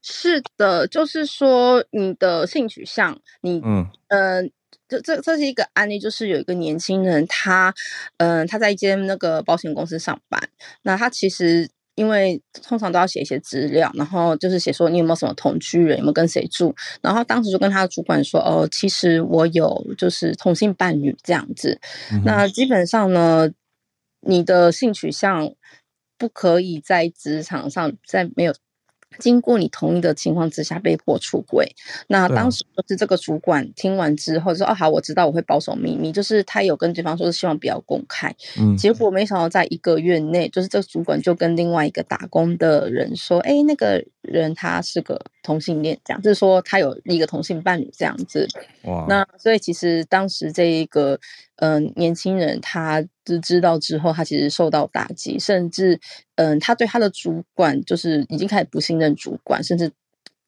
[0.09, 4.41] 是的，就是说你的性取向，你嗯呃，
[4.87, 7.75] 这这这是一个案例，就是有一个年轻人，他
[8.19, 10.41] 嗯、呃、他在一间那个保险公司上班，
[10.83, 21.81] 那他其实因为通常都要写一些资料，然后就是写说你有没有什么同居人，有没有跟谁住，然后当时就跟他的主管说，哦，其实我有就是同性伴侣这样子，
[22.13, 23.51] 嗯、那基本上呢，
[24.21, 25.53] 你的性取向
[26.17, 28.55] 不可以在职场上在没有。
[29.19, 31.71] 经过你同意的情况之下被迫出轨，
[32.09, 38.35] 那当时就是这个主管听完之后说：“哦，好，我知道，我会保守秘密。”就是他有跟对方说是希望不要公开。
[38.59, 48.47] 嗯，结果没想到在一个月内，就是这个主管就跟另外一个打工的人说：“哎，那个人他是个同性恋，这样就是说他有一个同性伴侣这样子。”
[48.85, 51.19] 哇，那所以其实当时这一个。
[51.59, 55.99] 嗯、呃，年轻人他知知道之后，他其实受到打击，甚至
[56.35, 59.91] 嗯、呃，他对他的主管就是已经开始不信任主管，甚至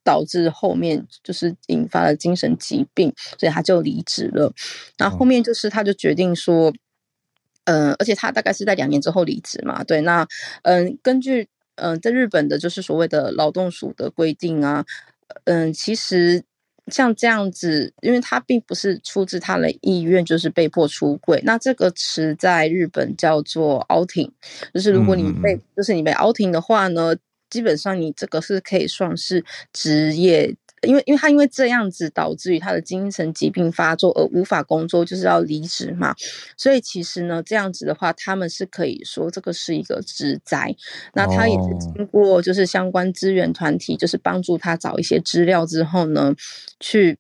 [0.04, 4.52] 导致后面就是引发了精神疾病，所以他就离职了。
[4.98, 6.70] 然后后面就是他就决定说，
[7.64, 10.28] 嗯、呃，而且他大概是在两年之后离职嘛，对，那
[10.64, 14.84] 嗯、呃，根据嗯、呃，在日本的就是所谓的劳动署的规定啊，
[15.44, 16.44] 嗯、呃，其实。
[16.90, 21.38] 像这样子，因为他并不是出自他的意愿，就是被迫出柜。
[21.44, 24.30] 那这个词在日本叫做 outing，
[24.72, 27.14] 就是如果你被，嗯、就是你被 outing 的话呢，
[27.50, 30.56] 基本上你这个是可以算是职业。
[30.82, 36.14] 因为，因为他因为这样子导致于他的精神疾病发作而无法工作，就是要离职嘛。
[36.56, 40.74] 所以其实呢，这样子的话，他们是可以说这个是一个职灾。
[41.14, 46.34] 那他也是经过就是相关资源团体，就是帮助他找一些资料之后呢，
[46.78, 47.18] 去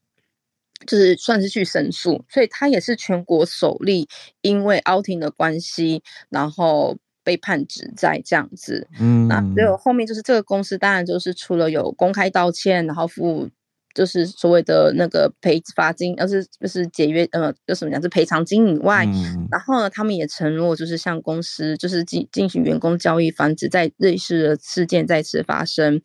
[0.86, 2.24] 就是算是去申诉。
[2.28, 4.08] 所以他也是全国首例，
[4.40, 6.96] 因为 outing 的关系，然后
[7.28, 8.88] 被判指在这样子。
[8.98, 13.50] 嗯，那只有后面就是这个公司，当然就是除了有公开道歉，然后付。
[13.94, 26.00] 就是所谓的那个赔罚金，而是就是解约，呃，就什么讲是赔偿金以外，嗯、然后呢，他们也承诺就是向公司就是进进行员工交易，防止在类似的事件再次发生。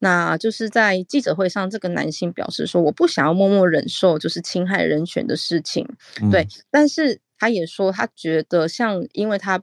[0.00, 5.88] 那就是在记者会上，这个男性表示说，我不想要默默忍受就是侵害人权的事情，
[6.20, 9.62] 嗯、对，但是他也说他觉得像因为他。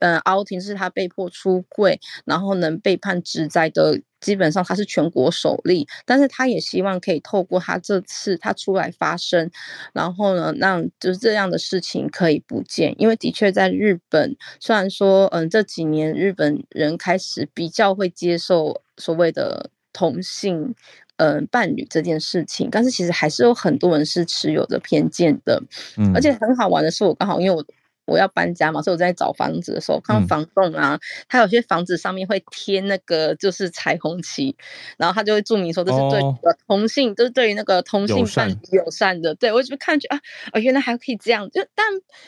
[0.00, 4.00] 呃凹婷是他被迫出柜，然后能被判职灾的。
[4.20, 9.50] 基本上他是全国首例，但是他也希望可以透过他这次他出来发声，
[9.94, 20.74] 然后呢，让就是这样的事情可以不见，因为的确在日本，虽然说嗯这几年日本人开始比较会接受所谓的同性
[21.16, 25.62] 嗯伴侣这件事情，但是其实还是有很多人是持有着偏见的，
[25.96, 27.64] 嗯，而且很好玩的是，我刚好因为我。
[28.10, 30.98] 我要搬家嘛，所以我在找房子的时候，看到房东啊，
[31.28, 34.56] 他、嗯、有些房子上面会贴那个就是彩虹旗，
[34.98, 36.20] 然后他就会注明说这是对
[36.66, 39.34] 同性，就、哦、是对于那个同性伴侣友善的。
[39.36, 40.18] 对我就看去啊，
[40.52, 41.86] 哦，原来还可以这样，就但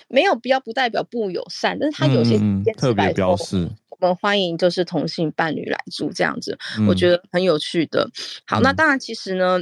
[0.08, 2.38] 没有必要不代表不友善，但是他有些
[2.76, 8.08] 特别标示，我们欢迎就是同性伴侣来住这样子，嗯、我觉得很有趣的。
[8.46, 9.60] 好，那当然其实呢。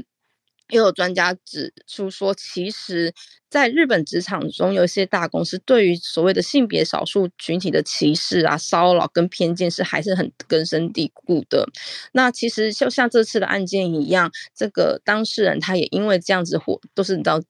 [0.70, 3.12] 也有专家指出说，其实
[3.48, 11.66] 在日本职场中，有一些大公司对于所谓的性别少数群体的歧视啊、骚扰跟偏见是还是很根深蒂固的。
[12.12, 17.42] 那其实就像这次的案件一样，这个当事人他也因为这样子活，都是你知道，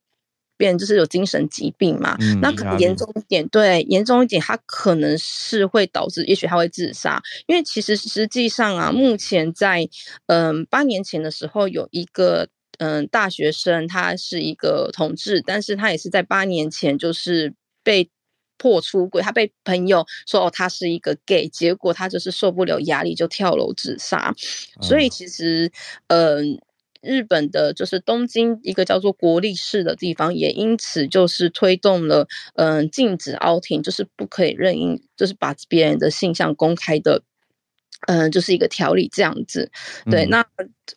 [0.56, 2.16] 变就是有精神疾病嘛。
[2.20, 7.20] 嗯、那可能严重一点，对，严重一点，他可能是会导致，也许他会自杀。
[7.46, 9.88] 因为其实实际上啊，目前在
[10.26, 12.48] 嗯八年前的时候，有一个。
[12.81, 17.53] 嗯，大学生他是一个同志，但是他也是在八年前就是
[17.85, 18.09] 被
[18.57, 24.35] 迫出轨，他被朋友说哦他是一个 gay，结果他就是受不了压力就跳楼自杀。
[24.81, 25.70] 嗯、所以其实，
[26.07, 26.59] 嗯，
[27.03, 37.22] 日本的就是东京一个叫做国立市的地方，也因此就是推动了嗯禁止 outing，，就是不可以任意就是把别人的性向公开的。
[38.07, 39.70] 嗯，就是一个条理这样子，
[40.11, 40.24] 对。
[40.24, 40.44] 嗯、那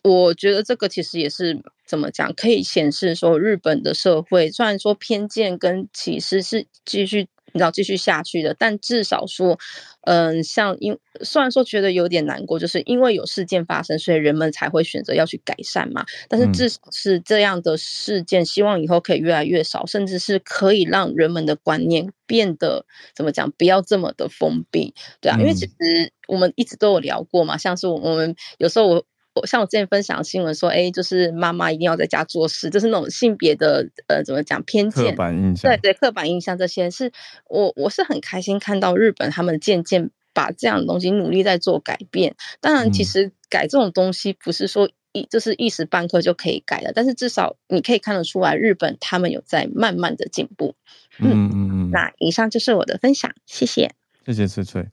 [0.02, 7.28] 我觉得这个其实也是怎么讲，可以显示说日本的社会虽然说偏见跟歧视是继续。
[7.54, 9.56] 你知道继续下去的，但至少说，
[10.02, 16.04] 嗯，像因虽然说觉得有点难过，就是因为有事件发生，所以人们才会选择要去改善嘛。
[16.28, 22.84] 但是至少是这样的事件，希望以后可以越来越少，甚至是可以让人们的观念变得
[23.14, 25.38] 怎么讲，不要这么的封闭，对啊。
[25.38, 29.04] 因为其实我们一直都有聊过嘛，像是我们有时候我。
[29.34, 37.12] 我像我之前分享新闻说，哎，就是妈妈一定要在家做事，就是那种性别的呃，怎么讲偏见、刻板印象，对对，刻板印象这些是
[37.48, 42.36] 我我是很开心看到日本他们渐渐把这样的东西努力在做改变。
[42.60, 50.74] 当然，其实改这种东西不是说一就是一时半刻就可以改的，但是至少你可以看得出来，日本他们有在慢慢的进步。
[51.18, 51.90] 嗯嗯嗯。
[51.90, 53.90] 那以上就是我的分享，谢谢。
[54.26, 54.86] 谢谢翠翠。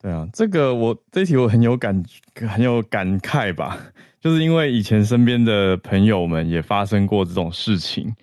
[0.00, 2.04] 对啊，这个我这一题我很有感，
[2.48, 3.76] 很有感慨吧，
[4.20, 8.14] 就是因为以前身边的朋友们也发生过这种事情，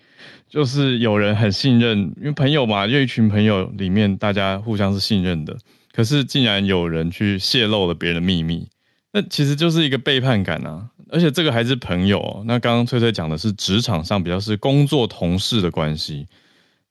[0.48, 5.54] 就是有人很信任，因为朋友嘛，就一群朋友里面大家互相是信任的，
[5.92, 8.66] 可是竟然有人去泄露了别人的秘密，
[9.12, 16.26] 那其实就是一个背叛感啊，而且这个还是朋友哦，那刚刚翠翠讲的是职场上比较是工作同事的关系，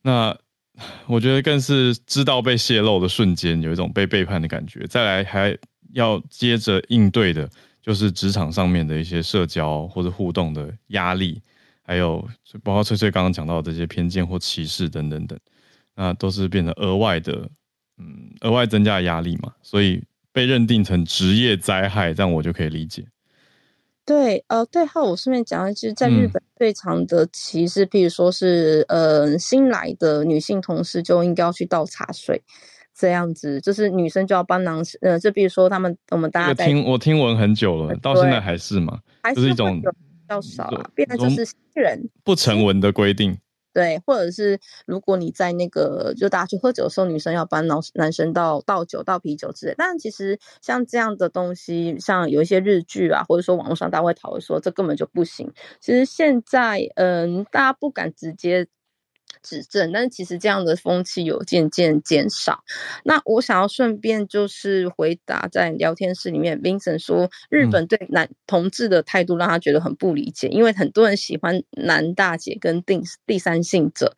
[0.03, 0.38] 那。
[1.07, 4.86] 我觉得更是知道被泄露的瞬间，有一种被背叛的感觉。
[4.88, 5.57] 再来还
[5.93, 7.49] 要接着应对的，
[7.82, 11.41] 就是职场上面的一些社交或者互动的压力，
[11.82, 12.28] 还有
[12.63, 15.39] 包括翠翠刚刚讲到的这些偏见或歧视等等等，
[15.95, 17.49] 那都是变得额外的，
[17.97, 19.53] 嗯，额外增加压力嘛。
[19.61, 20.03] 所以
[20.34, 23.05] 被认定成职业灾害，这样我就可以理解。
[24.05, 32.39] 对，呃，对，还有我顺便讲，其实在日本最长的歧视，譬、嗯、如说是，呃，新来的女性同事就应该要去倒茶水，
[32.93, 38.99] 这样子，就是女生就要帮男生，呃，就比如说他们，我们大家在听，我听闻很久了，到现在还是吗？
[39.23, 39.87] 还是，是一种比
[40.29, 43.35] 较少啊，变得就是新人不成文的规定。
[43.76, 49.76] 对，或者是如果你在那个就大家去喝酒的时候，女生要帮男男生倒倒酒、倒啤酒之类。
[49.78, 55.51] 但其实像这样的东西，像有一些日剧啊，或者说网络上大家会讨论说，这根本就不行。
[55.82, 58.65] 其实现在，嗯，大家不敢直接。
[59.43, 62.63] 指正，但是其实这样的风气有渐渐减少。
[63.03, 74.15] 那我想要顺便就是回答在聊天室里面，Vincent 说日本对男同志的态度让他觉得很不理解，因为很多人喜欢男大姐跟第第三性者。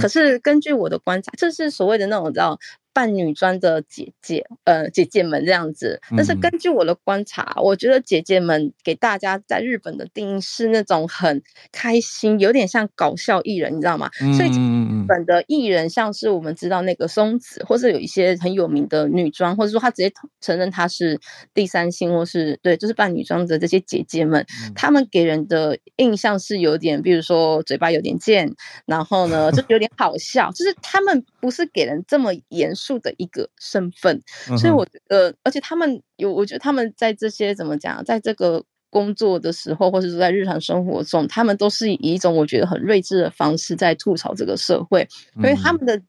[0.00, 2.58] 可是根据我的观察，这是所谓的那种叫。
[2.98, 6.00] 扮女装的姐姐，呃，姐姐们这样子。
[6.16, 11.40] 但是根据我的观察，嗯、我觉得姐姐们给大家在日本的定义是那种很
[11.70, 14.10] 开心，有点像搞笑艺人，你知道吗？
[14.20, 21.20] 嗯、所以日本的艺人，像是我们知道那个松子，或是有一些很有名的女装，或者说她直接承认她是
[21.54, 24.44] 第三性，或是对，就是扮女装的这些姐姐们，
[24.74, 28.52] 她、嗯、们给人的印象是有点，比如说嘴巴有点贱，
[28.86, 32.87] 然后呢，就有点好笑，就是他们不是给人这么严肃。
[32.88, 34.22] 殊的一个身份，
[34.56, 45.06] 所以我觉得，而且他们有，我觉得他们在这些怎么讲，在这个工作的时候，或者说在日常生活中，他们都是以一种我觉得很睿智的方式在吐槽这个社会，
[45.40, 46.00] 所以他们的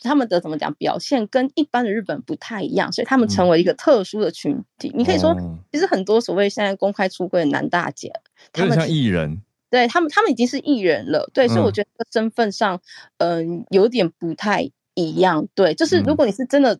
[0.00, 4.90] 他们的怎么讲表现跟一般的日本不太一样，所以他们成为一个特殊的群体。
[4.94, 5.36] 你可以说，
[5.72, 8.12] 其实很多所谓现在公开出柜的男大姐，
[8.52, 9.40] 他们像艺人。
[9.70, 11.28] 对他们，他们已经是艺人了。
[11.34, 12.80] 对，所以我觉得身份上，
[13.18, 15.46] 嗯、呃，有点不太一样。
[15.54, 16.78] 对，就是如果你是真的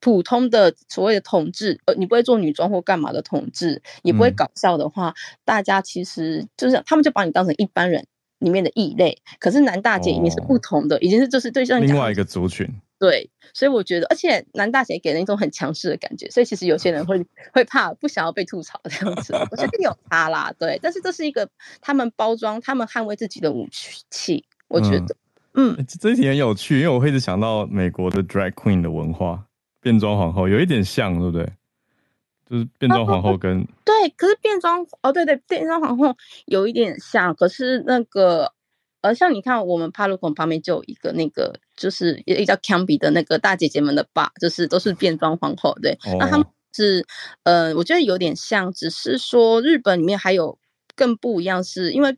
[0.00, 5.14] 普通的所谓的同志，呃，你不会做女装或干嘛的同志，也不会搞笑的话，
[5.44, 8.06] 大家其实就是他们就把你当成一般人
[8.38, 9.20] 里面的异类。
[9.38, 12.66] 可是男大姐已经是不同的，已经是就是对象另外一个族群。
[12.98, 17.18] 对，所以我觉得，而且男大姐给人一种很强势的感觉，所以其实有些人会
[17.50, 19.34] 会怕，不想要被吐槽这样子。
[19.50, 21.48] 我觉得有差啦，对，但是这是一个
[21.80, 23.66] 他们包装、他们捍卫自己的武
[24.10, 24.44] 器。
[24.68, 25.16] 我觉得，嗯，
[25.54, 29.44] 嗯这一题很有趣，因为我会一直想到美国的 drag queen 的文化，
[29.80, 31.52] 变装皇后有一点像，对不对？
[32.48, 38.52] 就是变装皇后跟、啊、对，可是变装哦，对对，变装皇后有一点像，可是那个。
[39.02, 45.98] 呃像你看，我们帕鲁孔旁边就有一个那个，就是一个叫 Camby 的那个大姐姐们的吧，就是都是变装皇后，对。
[46.04, 46.18] Oh.
[46.18, 47.06] 那他们是，
[47.44, 50.58] 呃，我觉得有点像，只是说日本里面还有
[50.94, 52.14] 更不一样，是因为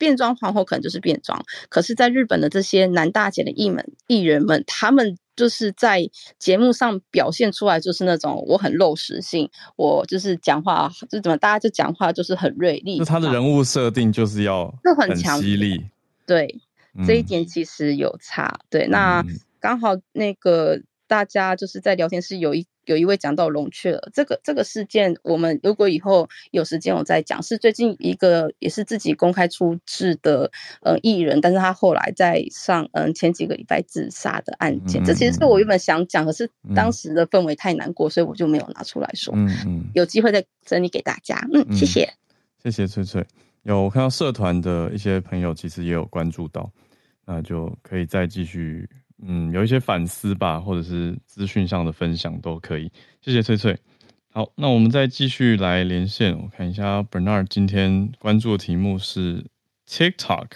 [0.00, 15.84] 变装皇后可能就是变装，可是在日本的这些男大姐的艺们艺人们，他们就是在节目上表现出来就是那种我很肉食性，我就是讲话就怎么大家就讲话就是很锐利，就他的人物设定就是要很犀利。
[16.26, 16.60] 对，
[17.06, 18.46] 这一点其实有差。
[18.46, 19.22] 嗯、对，那
[19.60, 27.40] 刚好那个大家就是在聊天室有一有一位讲到龙雀了，这个这个事件，我们如果以后有时间我再讲。
[27.40, 30.50] 是最近一个也是自己公开出柜的
[30.82, 39.32] 呃艺人，但是他后来在上嗯前几个礼拜自杀的案件，嗯、这其实是我原本想讲，可是当时的氛围太难过，所以我就没有拿出来说。
[39.36, 41.40] 嗯嗯，有机会再整理给大家。
[41.54, 42.12] 嗯，谢谢，
[42.62, 43.24] 谢谢翠翠。
[43.62, 46.70] 有我看到社团的一些朋友，其实也有关注到，
[47.24, 48.88] 那就可以再继续，
[49.22, 52.90] 嗯，有一些反思吧，或者是资讯上的分享都可以。
[53.20, 53.78] 谢谢翠翠。
[54.32, 59.44] 好，那我们再继续来连线，我看一下 Bernard 今天关注的题目是
[59.88, 60.46] TikTok，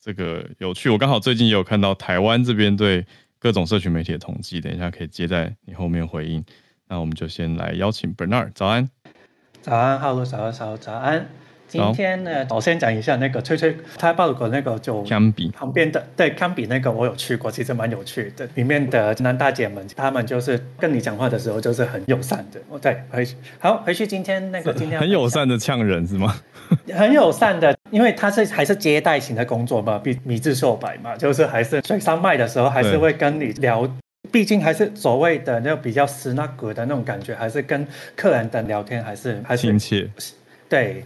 [0.00, 0.88] 这个有趣。
[0.88, 3.04] 我刚好最近也有看到台湾这边对
[3.38, 6.44] 各种社群媒体的统计，等一下可以接在你后面回应。
[6.88, 8.88] 那我们就先来邀请 Bernard，早安。
[9.60, 11.43] 早安，哈喽，早安，早安，早安。
[11.74, 15.02] 今天呢，我先讲一下那个翠翠他报的那个就
[15.52, 18.48] 旁边的对康比那个我有去过，其实蛮有趣的。
[18.54, 22.60] 里面的男大姐们，他们就是跟你讲话的时候就是很友善的。
[22.68, 24.06] 哦，对回去，好回去。
[24.06, 26.40] 今天那个今天很友善的呛人是吗？
[26.96, 33.88] 很友善的，因为他是还是接待型的工作嘛，比米字秀白嘛，就是还是水上麦的时候还是会跟你聊，
[34.30, 40.08] 毕竟还是所谓的那种比较斯那格的那种感觉，还是跟客人的聊天还是还是亲切，
[40.68, 41.04] 对。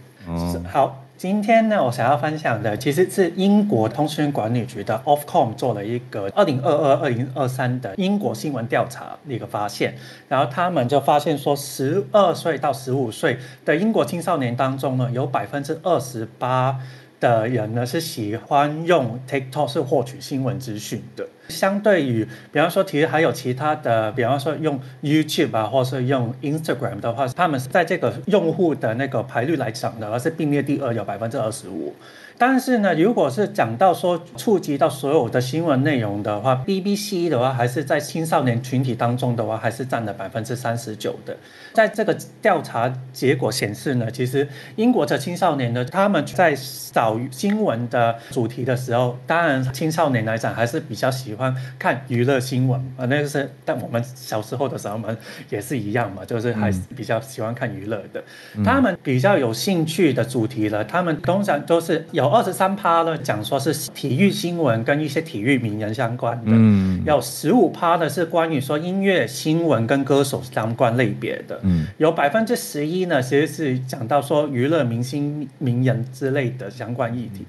[0.71, 9.95] 好，今天呢，我想要分享的其实是英国通讯管理局的 Ofcom 做了一个二零二二、二零二三的英国新闻调查的一个发现，
[10.27, 16.79] 然后他们就发现说，十二岁到十五岁的英国青少年当中呢，有百分之二十八
[17.19, 21.27] 的人呢是喜欢用 TikTok 是获取新闻资讯的。
[21.49, 31.95] 相对于，比方说，其实还有其他的，比方说用 YouTube 啊，或是用 Instagram 的话，他们在这个用户的那个排率来讲的而，是并列第二，有百分之二十五。
[32.39, 41.35] 但是呢，如果是讲到说触及到所有的新闻内容的话，BBC 的话还是在青少年群体当中的话，还是占了百分之三十九的。
[41.73, 46.55] 在这个调查结果显示呢，其实英国的青少年呢，他们在
[46.93, 55.17] 找新闻的主题的时候，当然青少年来讲还是比较喜欢看娱乐新闻啊，那个是但我们小时候的时候，我们
[55.49, 58.23] 也是一样嘛，就是还是比较喜欢看娱乐的。
[58.55, 62.28] 嗯、他们比较有兴趣的主题了，他们通常都是有。
[62.29, 77.45] 二十三趴呢，讲说是体育新闻跟一些体育名人相关的，嗯，有十五趴呢是关于说音乐新闻跟歌手相关类别的，嗯，有百分之十一呢其实是讲到说娱乐明星名人之类的相关议题。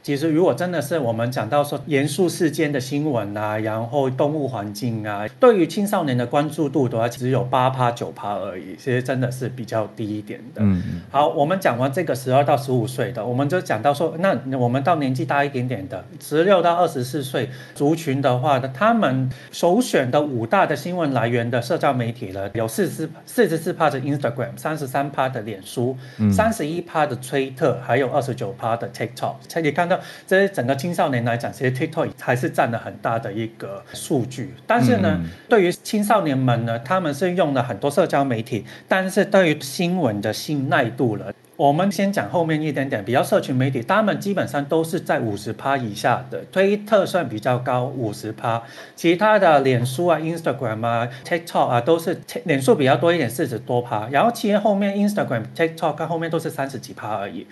[0.00, 10.62] 其实，如果真的是我们讲到说严肃事件的新闻啊，然后动物环境啊，对于青少年的关注度的话，只有八趴九趴而已，其实真的是比较低一点的。
[10.62, 25.94] 嗯，好，我们讲完这个十二到十五岁的，我们就讲到说，那我们到年纪大一点点的，十六到二十四岁族群的话呢，他们首选的五大的新闻来源的社交媒体呢，有四十四十四趴的 Instagram，三十三趴的脸书，
[26.32, 29.34] 三十一趴的推特，还有二十九趴的 TikTok。
[29.60, 29.97] 你看到。
[29.98, 34.54] 到，这整个青少年来讲，其实 TikTok 还是占了很大的一个数据。
[34.66, 41.32] 但是呢，嗯、对于青少年们呢，他们是用了很多社交媒体，但是对于新闻的信赖度了。
[41.56, 48.62] 我们先讲后面一点点，比较社群媒体，他们基本上都是在五十趴以下的，推特算比较高，五十趴，
[48.94, 57.44] 其他的脸书啊、Instagram 啊、TikTok 啊都是脸书比较多一点，四十多趴，然后其实后面 Instagram、TikTok 跟后面都是三十几趴而已。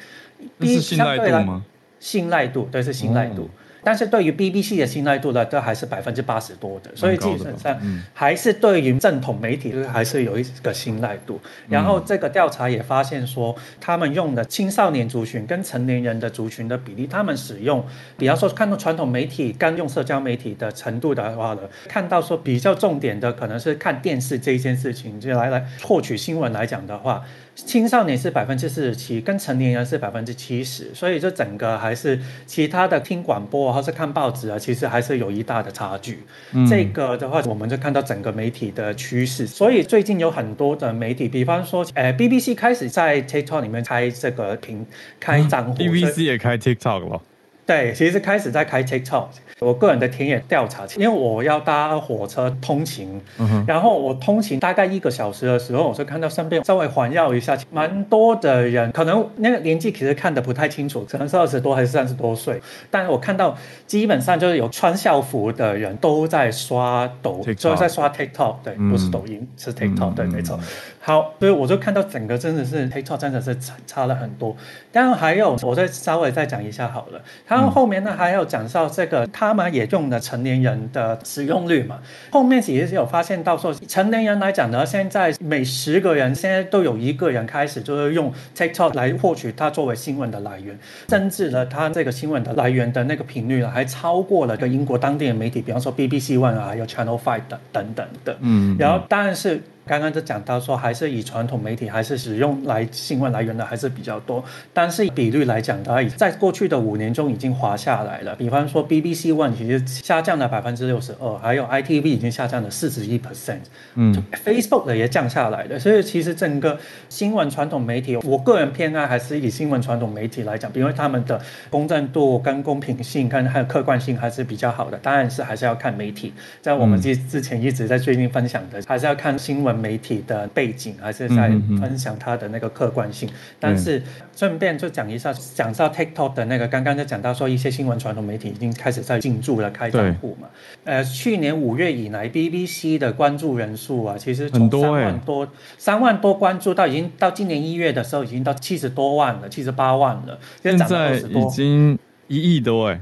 [0.60, 1.64] 这是信赖度吗？
[2.00, 3.42] 信赖度，对，是信赖度。
[3.42, 7.80] 嗯但是对于 BBC 的信赖度呢，都还是百分之八十多的，所以基本上
[8.12, 11.40] 还是对于正统媒体还是有一个信赖度。
[11.68, 17.86] 然后这个调查也发现说，他们用的青少年族群跟成年人的族群的比例，他们使用，
[18.18, 27.22] 比方说看到传统媒体跟用社交媒体的程度的话呢，看到说比较重点的可能是看电视这一件事情，就来来获取新闻来讲的话。
[27.56, 36.18] 青少年是百分之四十七，跟成年人是百分之七十，所以这整个还是其他的听广播或是看报纸啊，其实还是有一大的差距。
[36.52, 39.46] 嗯、这个的话，我们就看到整个媒体的趋势。
[39.46, 44.86] 所以最近有很多的媒体，比方说，呃，BBC 开始在 TikTok 里面开这个平
[45.18, 47.22] 开账户、嗯、，BBC 也开 TikTok 了。
[47.66, 49.26] 对，其实开始在开 TikTok。
[49.58, 62.60] 我个人的田野调查，因为我要搭火车通勤，嗯、然后我通勤大概一个小时的时候，我就看到身边稍微环绕一下，蛮多的人，可能那个年纪其实看得不太清楚，可能是二十多还是三十多岁，
[62.90, 63.56] 但是我看到
[63.86, 70.60] 基本上就是有穿校服的人都在刷抖，都在刷 TikTok，对，不是抖音，嗯、是 TikTok，对，没错。
[71.06, 74.56] 好，所以我就看到整个真的是 TikTok 真的是差差了很多。
[74.90, 77.20] 当然还有，我再稍微再讲一下好了。
[77.46, 82.00] 他们后面呢还有讲到这个，他们也用了成年人的使用率嘛。
[82.32, 90.76] 后面其实有发现到说，成年人来讲呢，现在每十个人现在都有一个人开始就是用 TikTok 来获取它作为新闻的来源，
[91.08, 98.36] 甚至呢，它这个新闻的来源的那个频率啊，还超过了个英国当地的媒体，比方说 BBC One 啊，还有 Channel Five 等等等的。
[98.40, 99.62] 嗯，然后当然是。
[99.86, 108.34] 刚刚就讲到说，还是以传统媒体还是使用来新闻来源的还是比较多，但是比率来讲的话，在过去的五年中已经滑下来了。
[108.34, 113.60] 比方说 BBC One 其实下降了百分之六十二，还有 ITV 已经下降了四十一 percent，
[113.94, 114.12] 嗯
[114.44, 115.78] ，Facebook 的也降下来了。
[115.78, 116.76] 所以其实整个
[117.08, 124.98] 新闻传统媒体，我个人偏爱还是以新闻传统媒体来讲，因为他们的公正度跟公平性跟还有客观性还是比较好的。
[124.98, 129.75] 当然是还是要看媒体，在我们之之前一直在最近分享的，还是要看新闻。
[129.76, 131.48] 媒体的背景还是在
[131.80, 134.02] 分享它的那个客观性，嗯、但是
[134.34, 140.48] 顺便就讲一下，讲到 TikTok 的那个，刚刚就讲到说一些新闻传统媒体已经开始在进驻了开账户嘛。
[140.84, 145.48] 呃，去年五月以来，BBC 的关注人数啊，其实从三万多
[145.78, 151.98] 三万多关注到已经到今年一月的时候，已经到七十多万了，七十八万了，现在已经
[152.28, 153.00] 一亿多哎。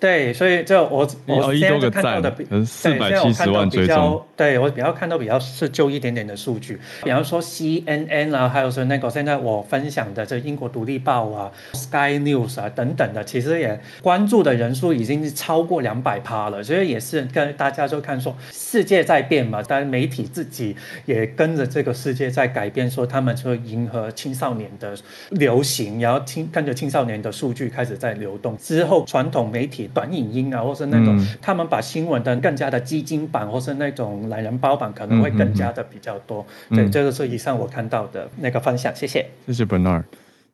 [0.00, 20.76] 对，所以就我我现在看到的比，对，现在我看到比较，对我比较看到比较是旧一点点的数据，比方说 CNN 啊，还有说那个现在我分享的这英国独立报啊、Sky News 啊等等的，其实也关注的人数已经是超过两百趴了，所以也是跟大家就看说世界在变嘛，但媒体自己
[21.06, 24.94] 也跟着这个世界在改变，说他们就迎合青少年的
[25.30, 29.87] 流行，然后青跟着青少年的数据开始在流动之后，传统媒体。
[29.94, 36.44] 短影音啊，或是那种、嗯、他们把新闻的更加的基金版，或是那种懒人包版，可能会更加的比较多。
[36.70, 39.26] 嗯、对，这个是以上我看到的那个分享，谢谢。
[39.46, 40.04] 谢谢 Bernard。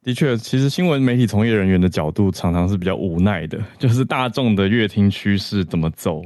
[0.02, 6.22] 的确，其实新闻媒体从业人员的角度常常是比较无奈的， 就是大众的乐听趋势怎么走，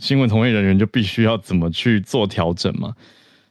[0.00, 2.92] 新闻从业人员就必须要怎么去做调整嘛。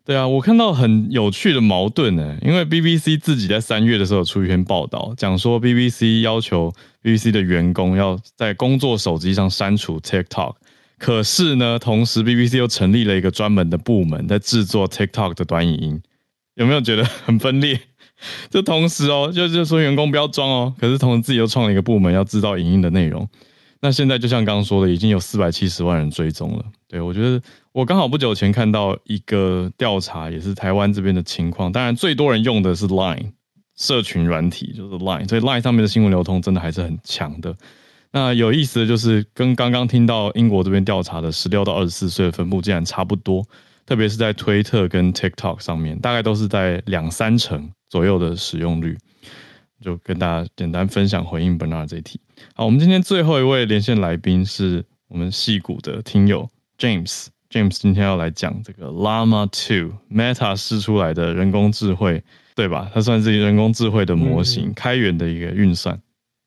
[0.06, 10.54] 对啊，我看到很有趣的矛盾呢，因为 BBC 自己在三月的时候出一篇报道，讲说 BBC 要求 BBC 的员工要在工作手机上删除 TikTok，
[11.00, 16.02] 可是呢，同时 BBC 又成立了一个专门的部门在制作 TikTok 的短影音，
[16.54, 17.80] 有没有觉得很分裂？
[18.52, 23.28] 就同时哦，就就说员工不要装哦，可是同时自己又创了一个部门要制造影音的内容。
[23.86, 26.66] 那现在就像刚刚说的，已经有四百七十万人追踪了。
[26.88, 27.40] 对，我觉得。
[27.72, 31.72] 我刚好不久前看到一个调查，也是台湾这边的情况。
[31.72, 33.34] 当然，最多人用的是 Line
[33.76, 37.54] 社群软体，就是 Line，所以 Line 上面的新闻流通真的还是很强的。
[38.12, 43.46] 那有意思的就是，跟刚刚听到英国这边调查的十六到二十四岁的分布竟然差不多，
[43.86, 48.98] 特别是在推特跟 TikTok 上面，大概都是在两三成左右的使用率。
[49.86, 52.20] 就跟大家简单分享回应 Bernard 这一题。
[52.56, 57.28] 好，我们今天最后一位连线来宾是我们戏骨的听友 James。
[57.52, 62.22] James 今天要来讲这个 Llama Two Meta 试出来的人工智慧，
[62.56, 62.90] 对吧？
[62.94, 65.98] 它算是人工智慧的模型，嗯、开源的一个运算。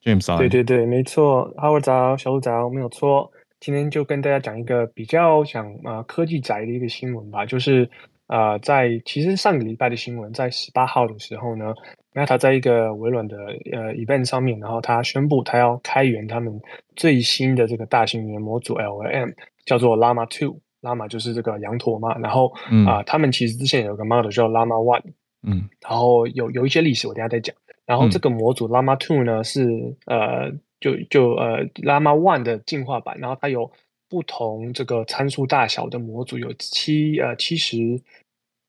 [0.03, 3.31] James，对对对，没错，Howard 早，小路早，没有错。
[3.61, 7.89] 今天就跟大家讲一个比较想啊科技宅的一个新闻吧，就是
[8.27, 11.73] 啊、呃、在其实上个礼拜的新闻，在十八号的时候呢
[12.19, 13.37] ，Meta 在一个微软的
[13.73, 16.61] 呃 event 上面，然后他宣布他要开源他们
[16.97, 20.61] 最新的这个大型语言模组 LLM，叫做 Llama Two。
[20.83, 25.03] Llama 就是这个羊驼嘛，然后啊、嗯呃、他们其实之前有个 model 叫 Llama One，
[25.43, 27.55] 嗯，然后有有一些历史我等下再讲，
[27.87, 30.53] 然后这个模组 Llama Two 呢是呃。
[30.81, 33.69] 就就呃，Llama One 的进化版，然后它有
[34.09, 38.01] 不同这个参数大小的模组，有七呃七十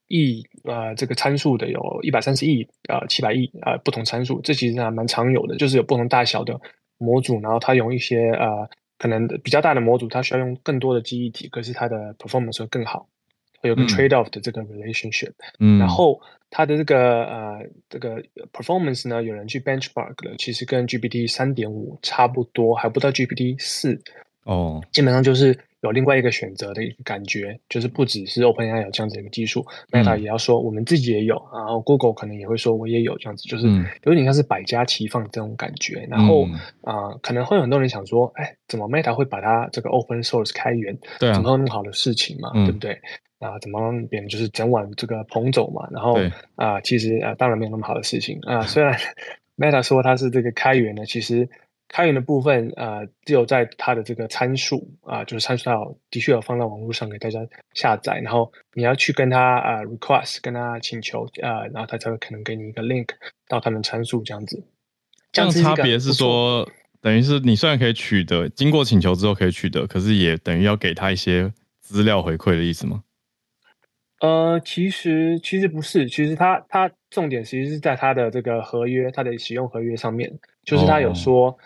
[0.09, 6.59] 亿呃这个参数的，有一百三十亿呃七百亿呃不同参数，这其实还蛮常有的，就是有不同大小的
[6.97, 13.07] 模组，然后它用一些呃可能比较大的模组，它需要用更多的记忆体，可是它的 performance 会更好。
[13.61, 16.17] 会有个 trade off 的这个 relationship，嗯，然后
[16.49, 24.01] 它的这个呃这个 performance 呢，有人去 benchmark 了，其实跟 GPT 三点五差不多，还不到 GPT 四
[24.49, 33.67] 哦，基本上就是有另外一个选择的一个感觉，就是不只是 OpenAI 有这样子一个技术，嗯，Meta 也要说我们自己也有，然后 Google 可能也会说我也有这样子，就是
[34.05, 36.07] 有点像是百家齐放这种感觉。
[36.09, 36.45] 然后
[36.81, 40.97] 啊，呃，可能会有很多人想说，哎，怎么 Meta 会把它这个 open source 开源？
[41.19, 42.99] 对啊，怎么会那么好的事情嘛，嗯，对不对？
[43.37, 43.79] 啊，怎么
[44.09, 46.17] 别人就是整晚这个捧走嘛，然后
[46.55, 48.61] 啊、呃，其实啊、呃，当然没有那么好的事情啊、呃。
[48.63, 48.97] 虽然
[49.55, 51.47] Meta 说它是这个开源的，其实
[51.89, 55.75] 开源的部分啊、呃，只有在它的这个参数啊、呃，就是参数它
[56.09, 57.39] 的确有放到网络上给大家
[57.73, 63.09] 下载，然后你要去跟他啊、呃、request，跟他请求啊、呃，然后他才会可能给你一个 link
[63.49, 64.63] 到他们参数这样子。
[65.31, 66.69] 这样差别是说，
[67.01, 73.03] 等于是你虽然可以取得，经过请求之后可以取得，可是也等于要给他一些资料回馈的意思吗？
[74.21, 80.29] 呃，其实其实不是，其实它它重点其实是在它的这个合约，它的使用合约上面，
[80.65, 81.57] 就是它有说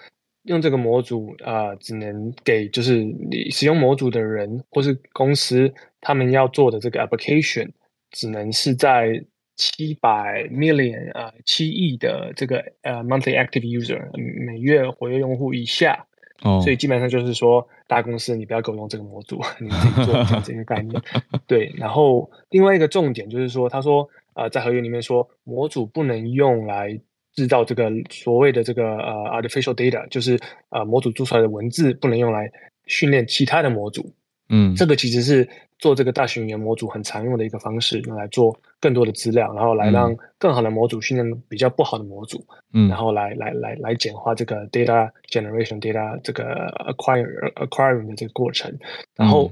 [0.43, 7.69] 用这个模组啊、呃，只能给就是你使用模组的人或是公司，他们要做的这个 application，
[8.11, 9.23] 只能是在
[9.55, 14.01] 七百 million 啊、呃、七亿的这个呃 monthly active user
[14.45, 16.05] 每月活跃用户以下。
[16.41, 21.01] 哦，所以基本上就是说，大公司你不要给我用这个模组， 你自己做这样子一个概念。
[21.47, 26.99] 对，然后另外一个重点就是说，他说，呃，在合约里面说，模组不能用来
[27.33, 32.51] 制造这个所谓的这个呃 artificial data，就是呃模组做出来的文字不能用来
[32.85, 34.13] 训练其他的模组。
[34.49, 35.47] 嗯，这个其实是。
[35.79, 48.73] 做这个大型语言模组很常用的一个方式，用来做更多的资料，然后来让更好的模组训练比较不好的模组，嗯，然后来来来来简化这个 data generation、data 这个 acquire acquiring 的这个过程。
[49.17, 49.51] 然后，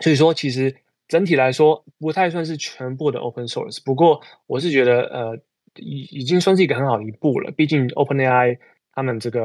[0.00, 0.74] 所以说其实
[1.06, 5.38] 整体来说不太算是全部的 open source，不过我是觉得呃
[5.76, 7.50] 已已经算是一个很好的一步了。
[7.52, 8.58] 毕竟 OpenAI。
[8.94, 9.40] 他们这个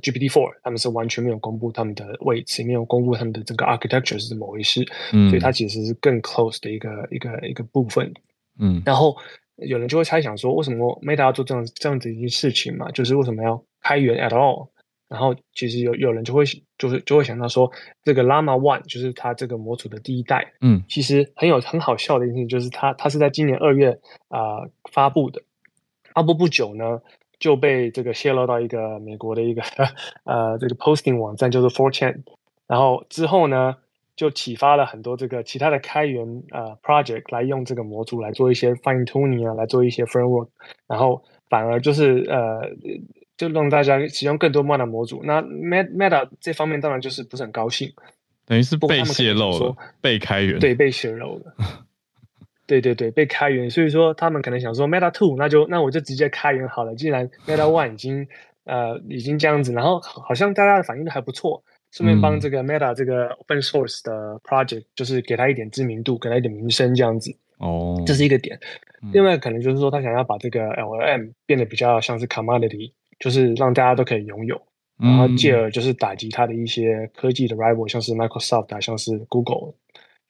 [0.00, 8.14] GPT Four，他们是完全没有公布他们的位置，没有公布他们的整个 architecture 是怎么回事，嗯，所以它其实是更 close 的一个一个一个部分，
[8.60, 9.16] 嗯，然后
[9.56, 12.92] 有人就会猜想说，为什么 Meta 要做这样这样子一件事情嘛？
[12.92, 14.68] 就是为什么要开源 at all？
[15.08, 16.44] 然后其实有有人就会
[16.78, 17.68] 就是就会想到说，
[18.04, 25.42] 这个 Llama One 就是它这个模组的第一代，嗯，其实很有很好笑的一件事情，就是它它是在今年二月啊、呃、发布的，
[26.14, 27.00] 发布不久呢。
[27.40, 29.62] 就被这个泄露到一个美国的一个
[30.22, 32.22] 呃这个 posting 网站，叫做 4chan，
[32.68, 33.78] 然后之后呢，
[34.14, 40.50] 就启发了很多这个其他的开源呃 project 来用这个模组来做一些 fine tuning 啊，来做一些 framework，
[40.86, 42.70] 然后反而就是呃
[43.36, 45.20] 就让大家使用更多 Meta 模组。
[45.24, 47.92] 那 Meta 这方面当然就是不是很高兴，
[48.46, 51.56] 等于是被泄露了，被开源，对，被泄露了。
[52.66, 56.94] 对对对，被开源，所以说他们可能想说 Meta Two，那就那我就直接开源好了。
[56.94, 58.26] 既然 Meta One 已经
[58.64, 67.36] 呃已经这样子，然后好像大家的反应都还不错，顺便帮这个 Meta 这个 Open Source 的 project，就是给他一点知名度，给他一点名声这样子。
[67.58, 68.58] 哦，这是一个点。
[69.12, 74.60] 另外可能就是说他想要把这个 LLM 变得比较像是 commodity，就是让大家都可以拥有，
[74.96, 79.74] 然后继而就是打击他的一些科技的 rival，像是 Microsoft 啊，像是 Google。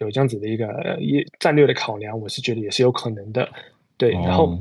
[0.03, 3.49] 有这样子的一个一战略的考量，我是觉得也是有可能的，
[3.97, 4.11] 对。
[4.11, 4.59] 然后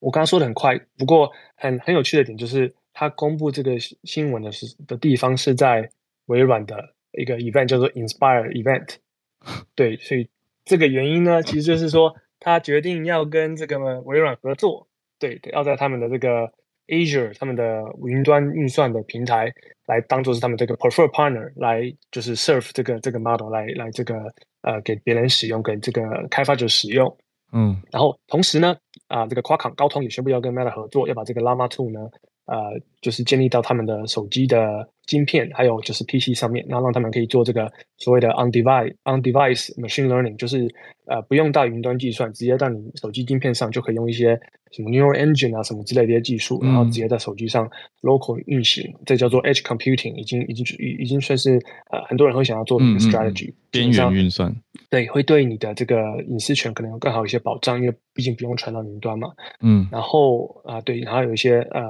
[0.00, 5.90] 我刚刚说的很快，不过很很有趣的点就是，他公布这个新闻的是的地方是在
[6.26, 8.96] 微软的一个 event，叫做 Inspire Event。
[9.74, 10.28] 对，所以
[10.64, 16.52] 这个原因呢，其实就是说他决定要跟这个微软合作，对，要在他们的这个
[16.88, 19.52] Azure 他们的云端运算的平台
[19.86, 24.32] 来当做是他们这个 preferred partner 来就是 serve 这个这个 model 来来这个。
[24.60, 27.16] 呃，给别人使用，给这个开发者使用，
[27.52, 28.76] 嗯，然后同时呢，
[29.06, 32.10] 啊、呃，这个 Qualcomm 高通也宣布要跟 Meta 合作，要把这个 Llama 2呢，
[32.46, 40.68] 呃，就是建立到他们的手机的晶片，还有就是 PC 上面，然后让他们可以做这个所谓的 on-device on-device machine learning，就是
[41.06, 44.38] 呃不用到云端计算，直接到你手机晶片上就可以用一些
[44.72, 47.70] 什么 neural engine 啊什么之类的一些技术，然后直接在手机上
[48.02, 51.58] local 运行，嗯、这叫做 edge computing，已经已经已经算是
[51.90, 54.54] 呃很多人会想要做的一个 strategy，边缘运算，
[54.90, 55.96] 对，会对你的这个
[56.28, 59.32] 隐私权可能有更好一些保障，因为毕竟不用传到云端嘛，
[59.62, 61.82] 嗯，然后啊、呃、对，然后有一些呃。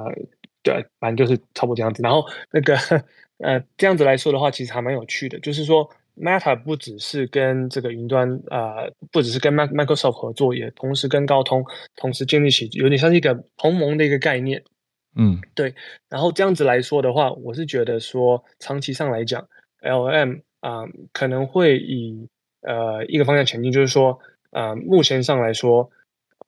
[0.61, 2.03] 对，反正就是差不多这样子。
[2.03, 2.75] 然后那个
[3.37, 5.39] 呃，这样子来说的话，其实还蛮有趣的。
[5.39, 11.63] 就是说，Meta 不只是跟这个云端呃，不只是跟 Microsoft 合作，也同时跟高通
[11.95, 14.61] 同时建立起有点像是一个同盟的一个概念。
[15.15, 15.73] 嗯，对。
[16.09, 19.47] 然后这样子来说的话，我是觉得说，长期上来讲
[19.81, 22.27] ，LLM 啊、呃、可能会以
[22.61, 24.19] 呃一个方向前进，就是说
[24.51, 25.89] 呃，目前上来说。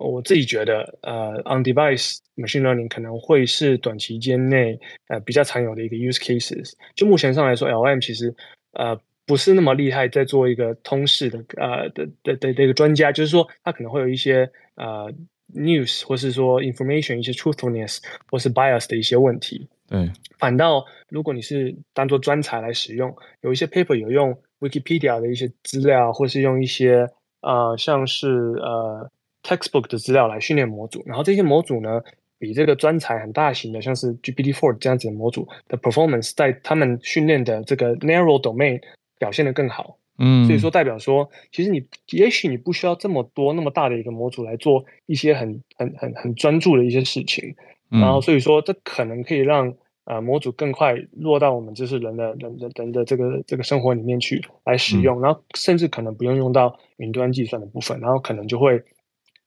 [0.02, 6.74] 我自己觉得，呃，on-device machine learning 可能会是短期间内呃比较常有的一个 use cases。
[6.96, 8.34] 就目前上来说，LM 其实
[8.74, 15.14] 呃不是那么厉害，在做一个通识的呃的的的的一个专家，就是说他可能会有一些呃
[15.54, 18.00] news 或是说 information 一些 truthfulness
[18.30, 19.68] 或是 bias 的一些问题。
[19.88, 27.08] 对，反倒如果你是当做专才来使用，有一些 paper 有用 Wikipedia 的一些资料，或是用一些
[27.42, 28.30] 呃像是
[28.62, 29.10] 呃。
[29.44, 32.02] Textbook 的资料来训练模组，然后这些模组呢，
[32.38, 38.80] 比这个专才很大型的，像是 GPT-4 这样子的模组的 performance，在他们训练的这个 narrow domain
[39.18, 39.98] 表现的更好。
[40.20, 47.56] 嗯，所以说代表说，其实你也许你不需要这么多那么大的一个模组来做一些很很很很专注的一些事情。
[47.90, 49.74] 然后所以说，这可能可以让
[50.06, 58.84] 呃模组更快落到我们就是人的人的人的这个这个生活里面去来使用，然后甚至可能不用用到云端计算的部分，然后可能就会。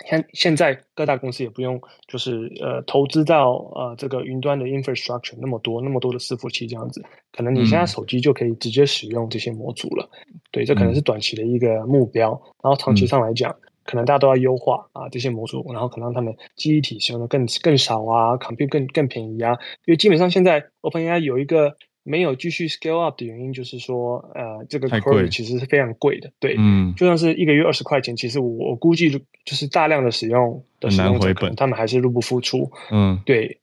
[0.07, 10.09] 现现在各大公司也不用，就是呃投资到呃这个云端的 infrastructure 那么多那么多的伺服器这样子，可能你现在手机就可以直接使用这些模组了。
[10.29, 19.53] 嗯、对，这可能是短期的一个目标，嗯、然后长期上来讲，可能大家都要优化啊这些模组，然后可能让他们记忆体使用的更更少啊，compute 更更便宜啊，
[19.87, 21.77] 因为基本上现在 OpenAI 有一个。
[22.07, 33.59] 没有继续 scale up 的原因就是说，呃，这个 query 其实是非常贵的，对，嗯，就算是一个月二十块钱，其实我我估计就是大量的使用的使用者，可能他们还是入不敷出，嗯，对，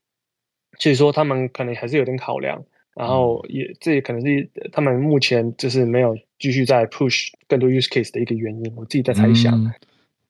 [0.80, 2.66] 所以说他们可能还是有点考量，
[2.96, 9.54] 然后也、嗯、这也可能是他们目前就是没有继续在 push 更多 use case 的一个原因，我自己在猜想，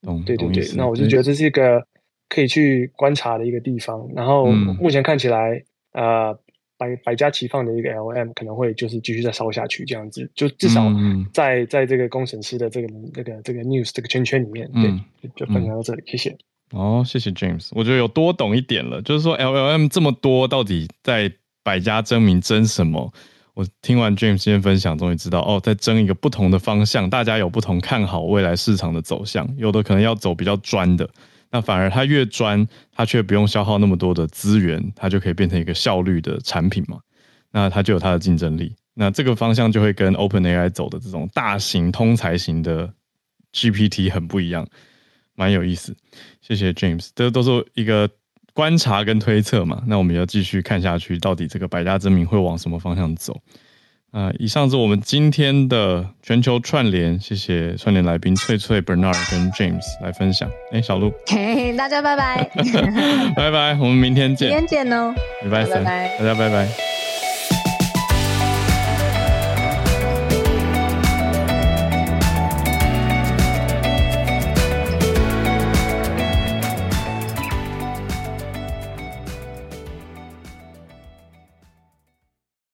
[0.05, 1.88] 嗯，对对对，那我就觉得这是一个
[2.28, 6.38] 可以去观察的一个地方，然后目前看起来，呃。
[6.82, 10.82] 百百家齐放的一个 LM 可能会就是继续再烧下去，这样子就至少
[11.32, 15.01] 在、嗯、在这个工程师的这个这个这个 news 这个圈圈里面，对，嗯、
[15.36, 16.36] 就分享到这里，谢谢。
[16.71, 18.99] 哦，谢谢 James，我觉得有多懂一点了。
[19.03, 21.32] 就是说 LLM 这么多，到底在
[21.63, 23.13] 百家争鸣争什么？
[23.53, 31.07] 我听完 James 今天分享，终于知道哦，在争一个不同的方向，大家有不同看好未来市场的走向，有的可能要走比较专的。
[31.52, 36.97] 那反而它越专，它却不用消耗那么多的资源，它就可以变成一个效率的产品嘛。
[37.52, 38.74] 那它就有它的竞争力。
[38.93, 42.93] 那这个方向就会跟 OpenAI 走的这种大型通才型的
[43.54, 44.66] GPT 很不一样，
[45.36, 45.95] 蛮有意思。
[46.41, 48.10] 谢谢 James，这都是一个
[48.54, 49.84] 观察跟推测嘛。
[49.88, 53.41] 那我们要继续看下去，到底这个百家争鸣会往什么方向走？
[54.12, 60.49] 啊、呃，以上是我们今天的全球串联，谢谢串联来宾翠翠、Bernard 跟 James 来分享。
[60.74, 62.43] 哎，小鹿，嘿，大家拜拜，
[63.36, 66.18] 拜拜，我们明天见，明天见哦，礼拜三，拜拜。
[66.20, 67.01] 大家拜拜。